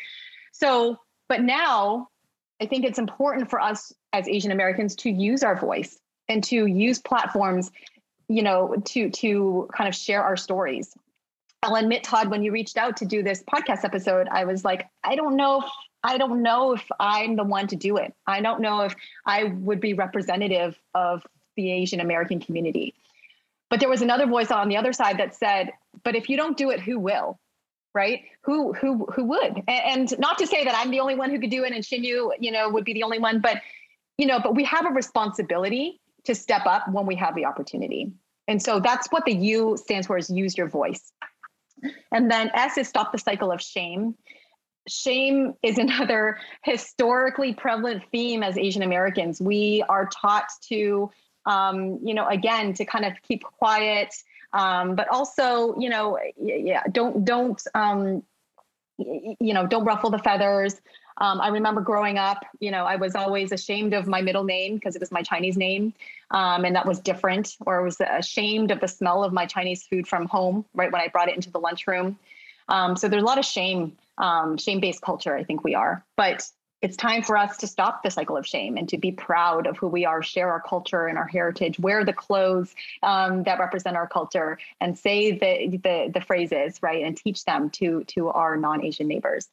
[0.53, 0.99] So
[1.29, 2.09] but now
[2.61, 5.99] i think it's important for us as asian americans to use our voice
[6.29, 7.71] and to use platforms
[8.29, 10.95] you know to to kind of share our stories.
[11.63, 14.89] I'll admit todd when you reached out to do this podcast episode i was like
[15.05, 15.71] i don't know if
[16.05, 18.15] I don't know if I'm the one to do it.
[18.25, 18.95] I don't know if
[19.27, 21.27] I would be representative of
[21.63, 22.95] the Asian American community.
[23.71, 25.73] But there was another voice on the other side that said,
[26.05, 27.39] but if you don't do it, who will?
[27.95, 28.23] Right?
[28.43, 29.63] Who who who would?
[29.67, 31.83] And, and not to say that I'm the only one who could do it and
[31.83, 33.61] Shinyu, you know, would be the only one, but
[34.19, 38.13] you know, but we have a responsibility to step up when we have the opportunity.
[38.47, 41.13] And so that's what the U stands for is use your voice.
[42.13, 44.15] And then S is stop the cycle of shame.
[44.89, 49.41] Shame is another historically prevalent theme as Asian Americans.
[49.41, 51.11] We are taught to
[51.47, 54.15] um, you know, again, to kind of keep quiet,
[54.53, 58.23] um, but also, you know, yeah, don't don't um,
[58.99, 60.81] you know, don't ruffle the feathers.
[61.21, 64.77] Um, I remember growing up, you know, I was always ashamed of my middle name
[64.77, 65.93] because it was my Chinese name,
[66.31, 67.57] um, and that was different.
[67.67, 71.01] Or I was ashamed of the smell of my Chinese food from home, right when
[71.01, 72.19] I brought it into the lunchroom.
[72.69, 75.35] Um, so there's a lot of shame, um, shame-based culture.
[75.35, 76.47] I think we are, but
[76.81, 79.77] it's time for us to stop the cycle of shame and to be proud of
[79.77, 83.97] who we are, share our culture and our heritage, wear the clothes um, that represent
[83.97, 88.57] our culture, and say the, the, the phrases right and teach them to to our
[88.57, 89.49] non-Asian neighbors.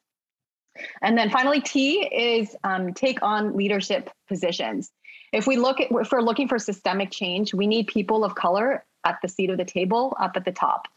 [1.02, 4.92] And then finally, T is um, take on leadership positions.
[5.32, 8.86] If we look at if we're looking for systemic change, we need people of color
[9.06, 10.88] at the seat of the table, up at the top.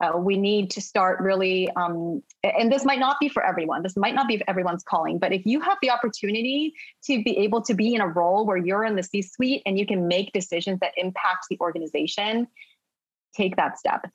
[0.00, 3.82] Uh, we need to start really, um, and this might not be for everyone.
[3.82, 6.74] This might not be everyone's calling, but if you have the opportunity
[7.04, 9.78] to be able to be in a role where you're in the C suite and
[9.78, 12.48] you can make decisions that impact the organization,
[13.36, 14.10] take that step.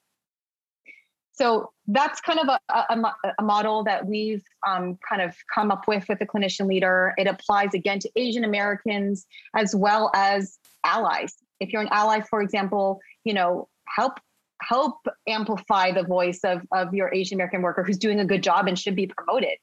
[1.32, 5.88] So that's kind of a, a, a model that we've um, kind of come up
[5.88, 7.14] with with the clinician leader.
[7.18, 9.26] It applies again to Asian Americans
[9.56, 11.36] as well as allies.
[11.62, 14.20] If you're an ally, for example, you know, help
[14.62, 14.97] help
[15.28, 18.78] amplify the voice of, of your Asian American worker who's doing a good job and
[18.78, 19.57] should be promoted.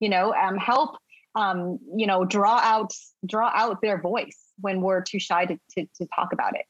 [0.00, 0.96] You know, um, help
[1.34, 2.92] um, you know draw out
[3.26, 6.66] draw out their voice when we're too shy to to, to talk about it.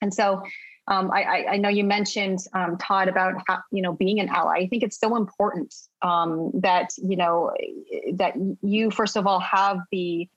[0.00, 0.42] And so
[0.86, 4.58] um, I, I, know you mentioned um, Todd about how, you know being an ally.
[4.58, 7.52] I think it's so important um, that you know
[8.14, 10.28] that you first of all have the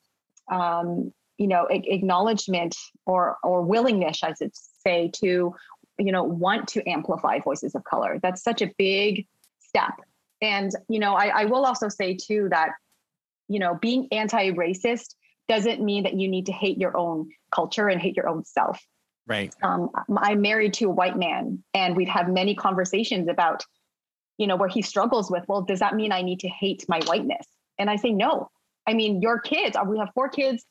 [0.50, 5.54] um, you know acknowledgement or or willingness, I should say, to
[5.98, 9.26] you know want to amplify voices of color that's such a big
[9.58, 9.94] step
[10.40, 12.70] and you know I, I will also say too that
[13.48, 15.14] you know being anti-racist
[15.48, 18.80] doesn't mean that you need to hate your own culture and hate your own self.
[19.26, 19.54] Right.
[19.62, 23.64] Um, I'm married to a white man, and we've had many conversations about,
[24.36, 27.00] you know, where he struggles with, well, does that mean I need to hate my
[27.06, 27.46] whiteness?
[27.78, 28.50] And I say, no.
[28.86, 30.64] I mean, your kids, uh, we have four kids,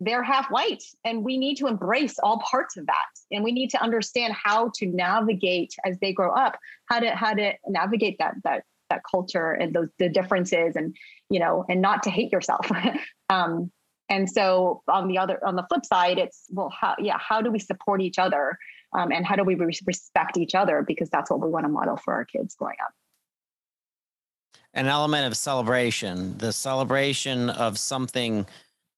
[0.00, 3.06] they're half white, and we need to embrace all parts of that.
[3.30, 7.34] And we need to understand how to navigate as they grow up, how to how
[7.34, 10.94] to navigate that that that culture and those the differences and
[11.30, 12.70] you know and not to hate yourself.
[13.28, 13.72] Um,
[14.08, 17.50] and so on the other on the flip side it's well how yeah how do
[17.50, 18.56] we support each other?
[18.92, 20.84] Um, and how do we respect each other?
[20.86, 22.92] Because that's what we want to model for our kids growing up.
[24.74, 28.46] An element of celebration the celebration of something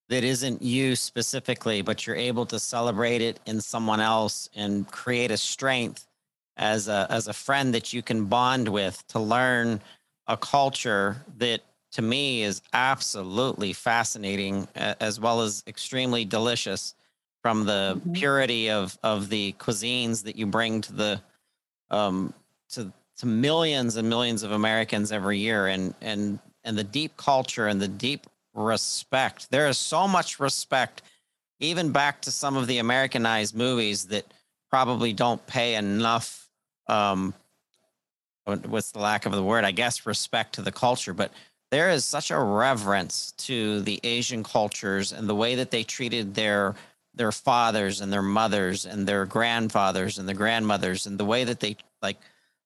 [0.09, 5.31] that isn't you specifically but you're able to celebrate it in someone else and create
[5.31, 6.07] a strength
[6.57, 9.81] as a as a friend that you can bond with to learn
[10.27, 11.61] a culture that
[11.93, 16.95] to me is absolutely fascinating as well as extremely delicious
[17.43, 18.13] from the mm-hmm.
[18.13, 21.21] purity of of the cuisines that you bring to the
[21.91, 22.33] um
[22.69, 27.67] to to millions and millions of Americans every year and and and the deep culture
[27.67, 31.03] and the deep respect there is so much respect
[31.61, 34.25] even back to some of the americanized movies that
[34.71, 36.49] probably don't pay enough
[36.89, 37.35] um,
[38.57, 39.65] what's the lack of the word?
[39.65, 41.33] I guess respect to the culture, but
[41.71, 46.35] there is such a reverence to the Asian cultures and the way that they treated
[46.35, 46.75] their
[47.15, 51.59] their fathers and their mothers and their grandfathers and their grandmothers and the way that
[51.59, 52.17] they like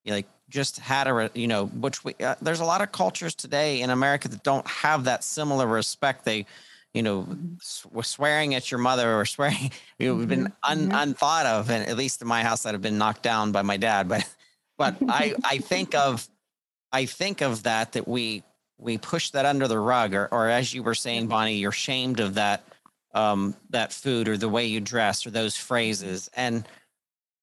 [0.04, 3.34] you like just had a you know which we uh, there's a lot of cultures
[3.34, 6.46] today in America that don't have that similar respect they
[6.92, 8.00] you know mm-hmm.
[8.00, 10.92] swearing at your mother or swearing you know, been un, mm-hmm.
[10.92, 13.78] unthought of and at least in my house that have been knocked down by my
[13.78, 14.28] dad but
[14.78, 16.28] but i i think of
[16.92, 18.42] i think of that that we
[18.78, 22.20] we push that under the rug or or as you were saying bonnie you're shamed
[22.20, 22.62] of that
[23.14, 26.68] um that food or the way you dress or those phrases and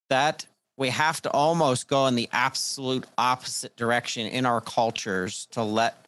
[0.10, 0.45] that
[0.80, 6.05] we have to almost go in the absolute opposite direction in our cultures to let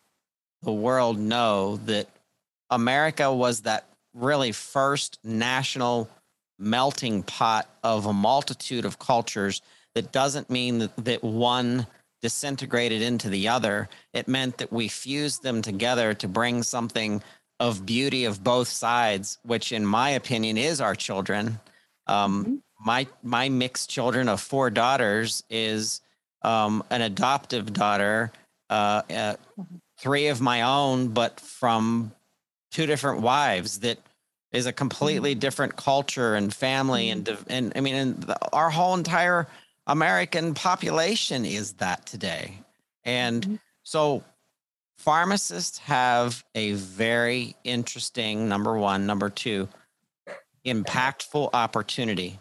[0.64, 2.08] the world know that
[2.70, 6.10] America was that really first national
[6.58, 9.62] melting pot of a multitude of cultures
[9.94, 11.86] that doesn't mean that, that one
[12.22, 13.90] disintegrated into the other.
[14.14, 17.22] It meant that we fused them together to bring something
[17.60, 21.60] of beauty of both sides, which, in my opinion, is our children.
[22.12, 22.56] Um, mm-hmm.
[22.84, 26.02] My my mixed children of four daughters is
[26.42, 28.32] um, an adoptive daughter,
[28.70, 29.64] uh, uh, mm-hmm.
[30.00, 32.12] three of my own, but from
[32.72, 34.00] two different wives that
[34.52, 35.40] is a completely mm-hmm.
[35.40, 37.44] different culture and family and mm-hmm.
[37.50, 39.48] and I mean and the, our whole entire
[39.88, 42.56] American population is that today.
[43.04, 43.56] And mm-hmm.
[43.84, 44.24] so
[44.98, 49.68] pharmacists have a very interesting number 1, number 2
[50.66, 52.40] impactful opportunity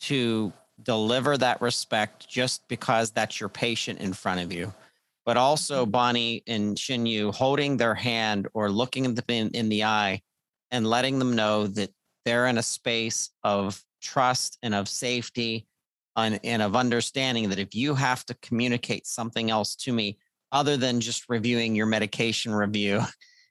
[0.00, 4.72] to deliver that respect just because that's your patient in front of you
[5.30, 5.90] but also mm-hmm.
[5.90, 10.22] Bonnie and Shinyu holding their hand or looking them in, in the eye
[10.70, 11.90] and letting them know that
[12.24, 15.66] they're in a space of trust and of safety
[16.16, 20.18] and, and of understanding that if you have to communicate something else to me
[20.52, 23.00] other than just reviewing your medication review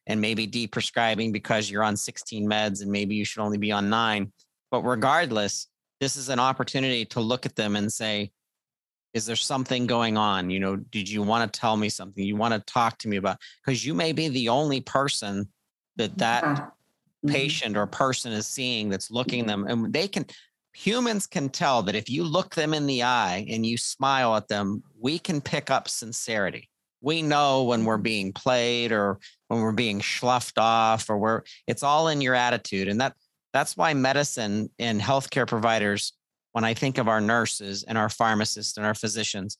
[0.09, 3.89] and maybe deprescribing because you're on 16 meds and maybe you should only be on
[3.89, 4.33] nine.
[4.71, 5.67] But regardless,
[6.01, 8.31] this is an opportunity to look at them and say,
[9.13, 12.35] is there something going on you know did you want to tell me something you
[12.35, 15.47] want to talk to me about because you may be the only person
[15.95, 16.55] that that yeah.
[16.57, 17.31] mm-hmm.
[17.31, 20.23] patient or person is seeing that's looking them and they can
[20.73, 24.47] humans can tell that if you look them in the eye and you smile at
[24.47, 26.68] them we can pick up sincerity
[27.01, 28.03] we know when we're mm-hmm.
[28.03, 32.87] being played or when we're being sloughed off or we're it's all in your attitude
[32.87, 33.13] and that
[33.53, 36.13] that's why medicine and healthcare providers
[36.53, 39.57] when I think of our nurses and our pharmacists and our physicians,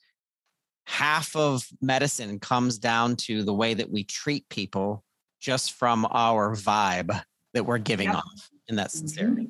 [0.86, 5.04] half of medicine comes down to the way that we treat people
[5.40, 7.22] just from our vibe
[7.54, 8.18] that we're giving yep.
[8.18, 9.08] off in that mm-hmm.
[9.08, 9.50] sincerity.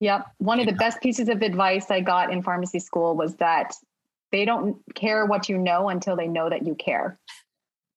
[0.00, 0.26] Yep.
[0.38, 3.74] One of the best pieces of advice I got in pharmacy school was that
[4.32, 7.18] they don't care what you know until they know that you care.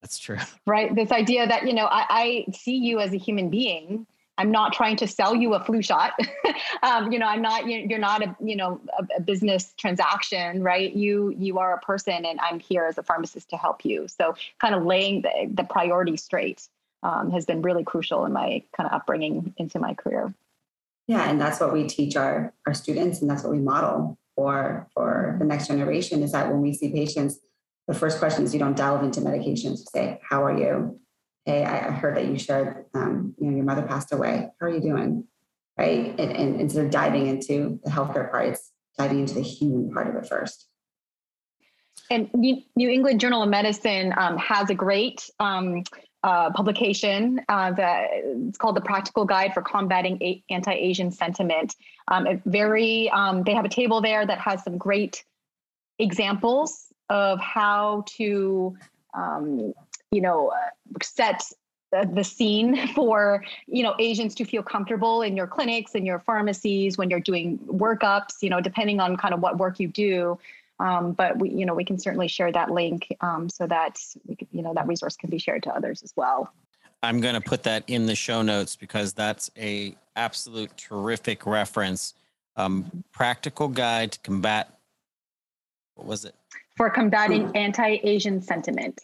[0.01, 0.37] That's true.
[0.67, 0.93] Right.
[0.93, 4.05] This idea that, you know, I, I see you as a human being
[4.37, 6.13] I'm not trying to sell you a flu shot.
[6.83, 7.67] um, you know, I'm not.
[7.67, 10.93] You're not a you know a, a, business transaction, right?
[10.93, 14.07] You you are a person, and I'm here as a pharmacist to help you.
[14.07, 16.67] So, kind of laying the the priority straight
[17.03, 20.33] um, has been really crucial in my kind of upbringing into my career.
[21.07, 24.87] Yeah, and that's what we teach our our students, and that's what we model for
[24.93, 26.23] for the next generation.
[26.23, 27.39] Is that when we see patients,
[27.87, 29.79] the first question is you don't delve into medications.
[29.79, 30.99] You say, "How are you?"
[31.45, 34.49] hey, I heard that you shared, um, you know, your mother passed away.
[34.59, 35.25] How are you doing?
[35.77, 36.15] Right.
[36.19, 40.07] And, and instead of diving into the healthcare part, it's diving into the human part
[40.07, 40.67] of it first.
[42.09, 45.83] And New England Journal of Medicine um, has a great um,
[46.25, 51.75] uh, publication uh, that it's called the Practical Guide for Combating a- Anti-Asian Sentiment.
[52.07, 55.23] Um, very, um, they have a table there that has some great
[55.99, 58.75] examples of how to,
[59.13, 59.71] um,
[60.09, 60.51] you know,
[61.03, 61.43] set
[61.91, 66.97] the scene for you know Asians to feel comfortable in your clinics and your pharmacies
[66.97, 68.41] when you're doing workups.
[68.41, 70.39] You know, depending on kind of what work you do.
[70.79, 74.35] Um, but we, you know, we can certainly share that link um, so that we
[74.35, 76.51] could, you know, that resource can be shared to others as well.
[77.01, 82.13] I'm going to put that in the show notes because that's a absolute terrific reference.
[82.57, 84.77] Um, practical guide to combat.
[85.95, 86.35] What was it?
[86.77, 89.01] For combating anti-Asian sentiment.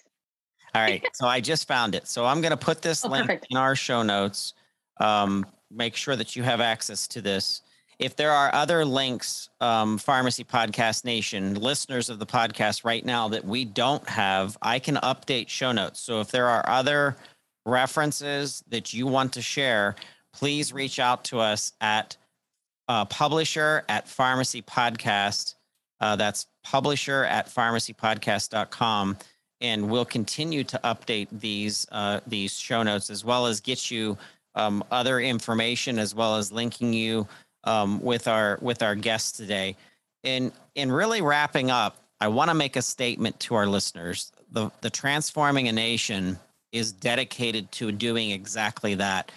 [0.74, 1.06] All right.
[1.14, 2.08] So I just found it.
[2.08, 3.48] So I'm going to put this oh, link perfect.
[3.50, 4.54] in our show notes.
[5.00, 7.62] Um, make sure that you have access to this
[8.02, 13.28] if there are other links, um, Pharmacy Podcast Nation, listeners of the podcast right now
[13.28, 16.00] that we don't have, I can update show notes.
[16.00, 17.16] So if there are other
[17.64, 19.96] references that you want to share,
[20.34, 22.18] please reach out to us at
[22.88, 25.54] uh, publisher at pharmacy podcast.
[26.00, 29.18] Uh, that's publisher at pharmacypodcast.com.
[29.62, 34.18] And we'll continue to update these uh, these show notes as well as get you
[34.56, 37.28] um, other information as well as linking you
[37.64, 39.76] um, with our with our guests today.
[40.24, 44.32] In in really wrapping up, I want to make a statement to our listeners.
[44.52, 46.38] The the transforming a nation
[46.72, 49.32] is dedicated to doing exactly that,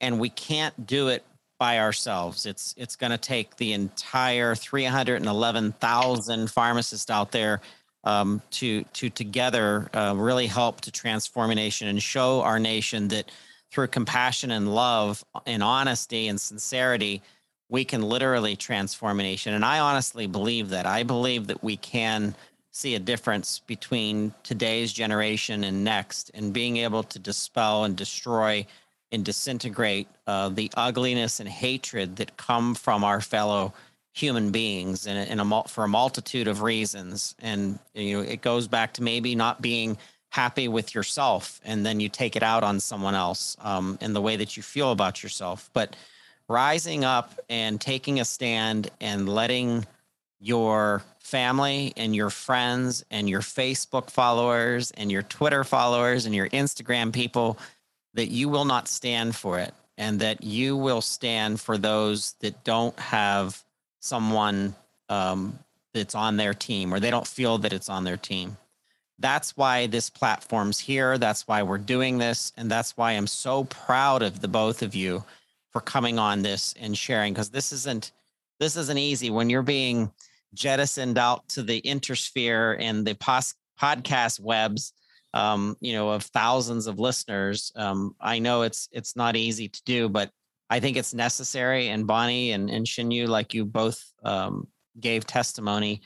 [0.00, 1.24] and we can't do it
[1.58, 2.46] by ourselves.
[2.46, 7.60] It's it's going to take the entire 311,000 pharmacists out there
[8.04, 13.08] um, to to together uh, really help to transform a nation and show our nation
[13.08, 13.30] that
[13.70, 17.22] through compassion and love and honesty and sincerity
[17.72, 19.54] we can literally transform a nation.
[19.54, 20.84] And I honestly believe that.
[20.84, 22.34] I believe that we can
[22.70, 28.66] see a difference between today's generation and next, and being able to dispel and destroy
[29.10, 33.72] and disintegrate uh, the ugliness and hatred that come from our fellow
[34.12, 37.34] human beings in, a, in a for a multitude of reasons.
[37.40, 39.96] And you know, it goes back to maybe not being
[40.28, 44.20] happy with yourself, and then you take it out on someone else um, in the
[44.20, 45.70] way that you feel about yourself.
[45.72, 45.96] But
[46.52, 49.86] rising up and taking a stand and letting
[50.38, 56.48] your family and your friends and your Facebook followers and your Twitter followers and your
[56.50, 57.58] Instagram people
[58.14, 62.64] that you will not stand for it and that you will stand for those that
[62.64, 63.62] don't have
[64.00, 64.74] someone
[65.08, 65.58] um,
[65.94, 68.56] that's on their team or they don't feel that it's on their team.
[69.18, 71.16] That's why this platform's here.
[71.16, 72.52] That's why we're doing this.
[72.56, 75.24] And that's why I'm so proud of the both of you
[75.72, 78.12] for coming on this and sharing because this isn't
[78.60, 79.30] this isn't easy.
[79.30, 80.12] When you're being
[80.54, 84.92] jettisoned out to the intersphere and the pos- podcast webs
[85.34, 89.82] um, you know of thousands of listeners um, i know it's it's not easy to
[89.84, 90.30] do but
[90.68, 91.88] i think it's necessary.
[91.88, 94.68] And bonnie and, and shinyu like you both um,
[95.00, 96.02] gave testimony.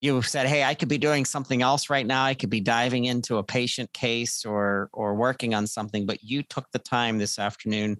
[0.00, 2.24] You said hey i could be doing something else right now.
[2.24, 6.44] I could be diving into a patient case or or working on something but you
[6.44, 7.98] took the time this afternoon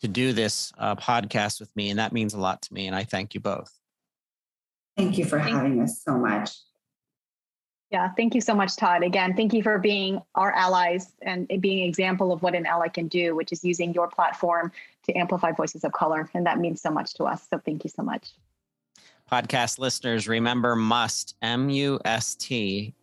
[0.00, 1.90] to do this uh, podcast with me.
[1.90, 2.86] And that means a lot to me.
[2.86, 3.72] And I thank you both.
[4.96, 6.50] Thank you for having us so much.
[7.90, 9.02] Yeah, thank you so much, Todd.
[9.02, 12.86] Again, thank you for being our allies and being an example of what an ally
[12.86, 14.70] can do, which is using your platform
[15.04, 16.30] to amplify voices of color.
[16.34, 17.46] And that means so much to us.
[17.50, 18.28] So thank you so much.
[19.30, 22.94] Podcast listeners, remember MUST, M U S T.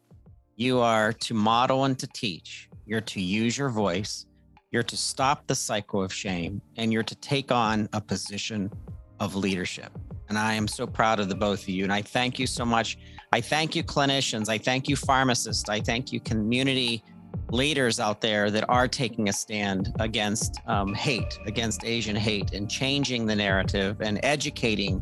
[0.55, 2.69] You are to model and to teach.
[2.85, 4.25] You're to use your voice
[4.71, 8.71] you're to stop the cycle of shame and you're to take on a position
[9.19, 9.91] of leadership.
[10.29, 11.83] And I am so proud of the both of you.
[11.83, 12.97] And I thank you so much.
[13.31, 14.49] I thank you, clinicians.
[14.49, 15.69] I thank you, pharmacists.
[15.69, 17.03] I thank you, community
[17.51, 22.69] leaders out there that are taking a stand against um, hate, against Asian hate, and
[22.69, 25.01] changing the narrative and educating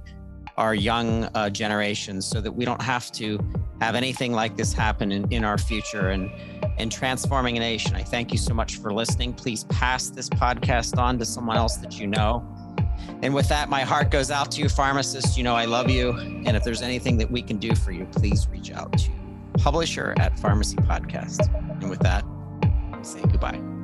[0.57, 3.39] our young uh, generations so that we don't have to
[3.81, 6.31] have anything like this happen in, in our future and
[6.77, 7.95] and transforming a nation.
[7.95, 9.33] I thank you so much for listening.
[9.33, 12.45] Please pass this podcast on to someone else that you know.
[13.21, 15.37] And with that, my heart goes out to you, pharmacists.
[15.37, 16.11] You know I love you.
[16.11, 19.11] And if there's anything that we can do for you, please reach out to
[19.57, 21.47] publisher at Pharmacy Podcast.
[21.81, 22.25] And with that,
[23.03, 23.74] say goodbye.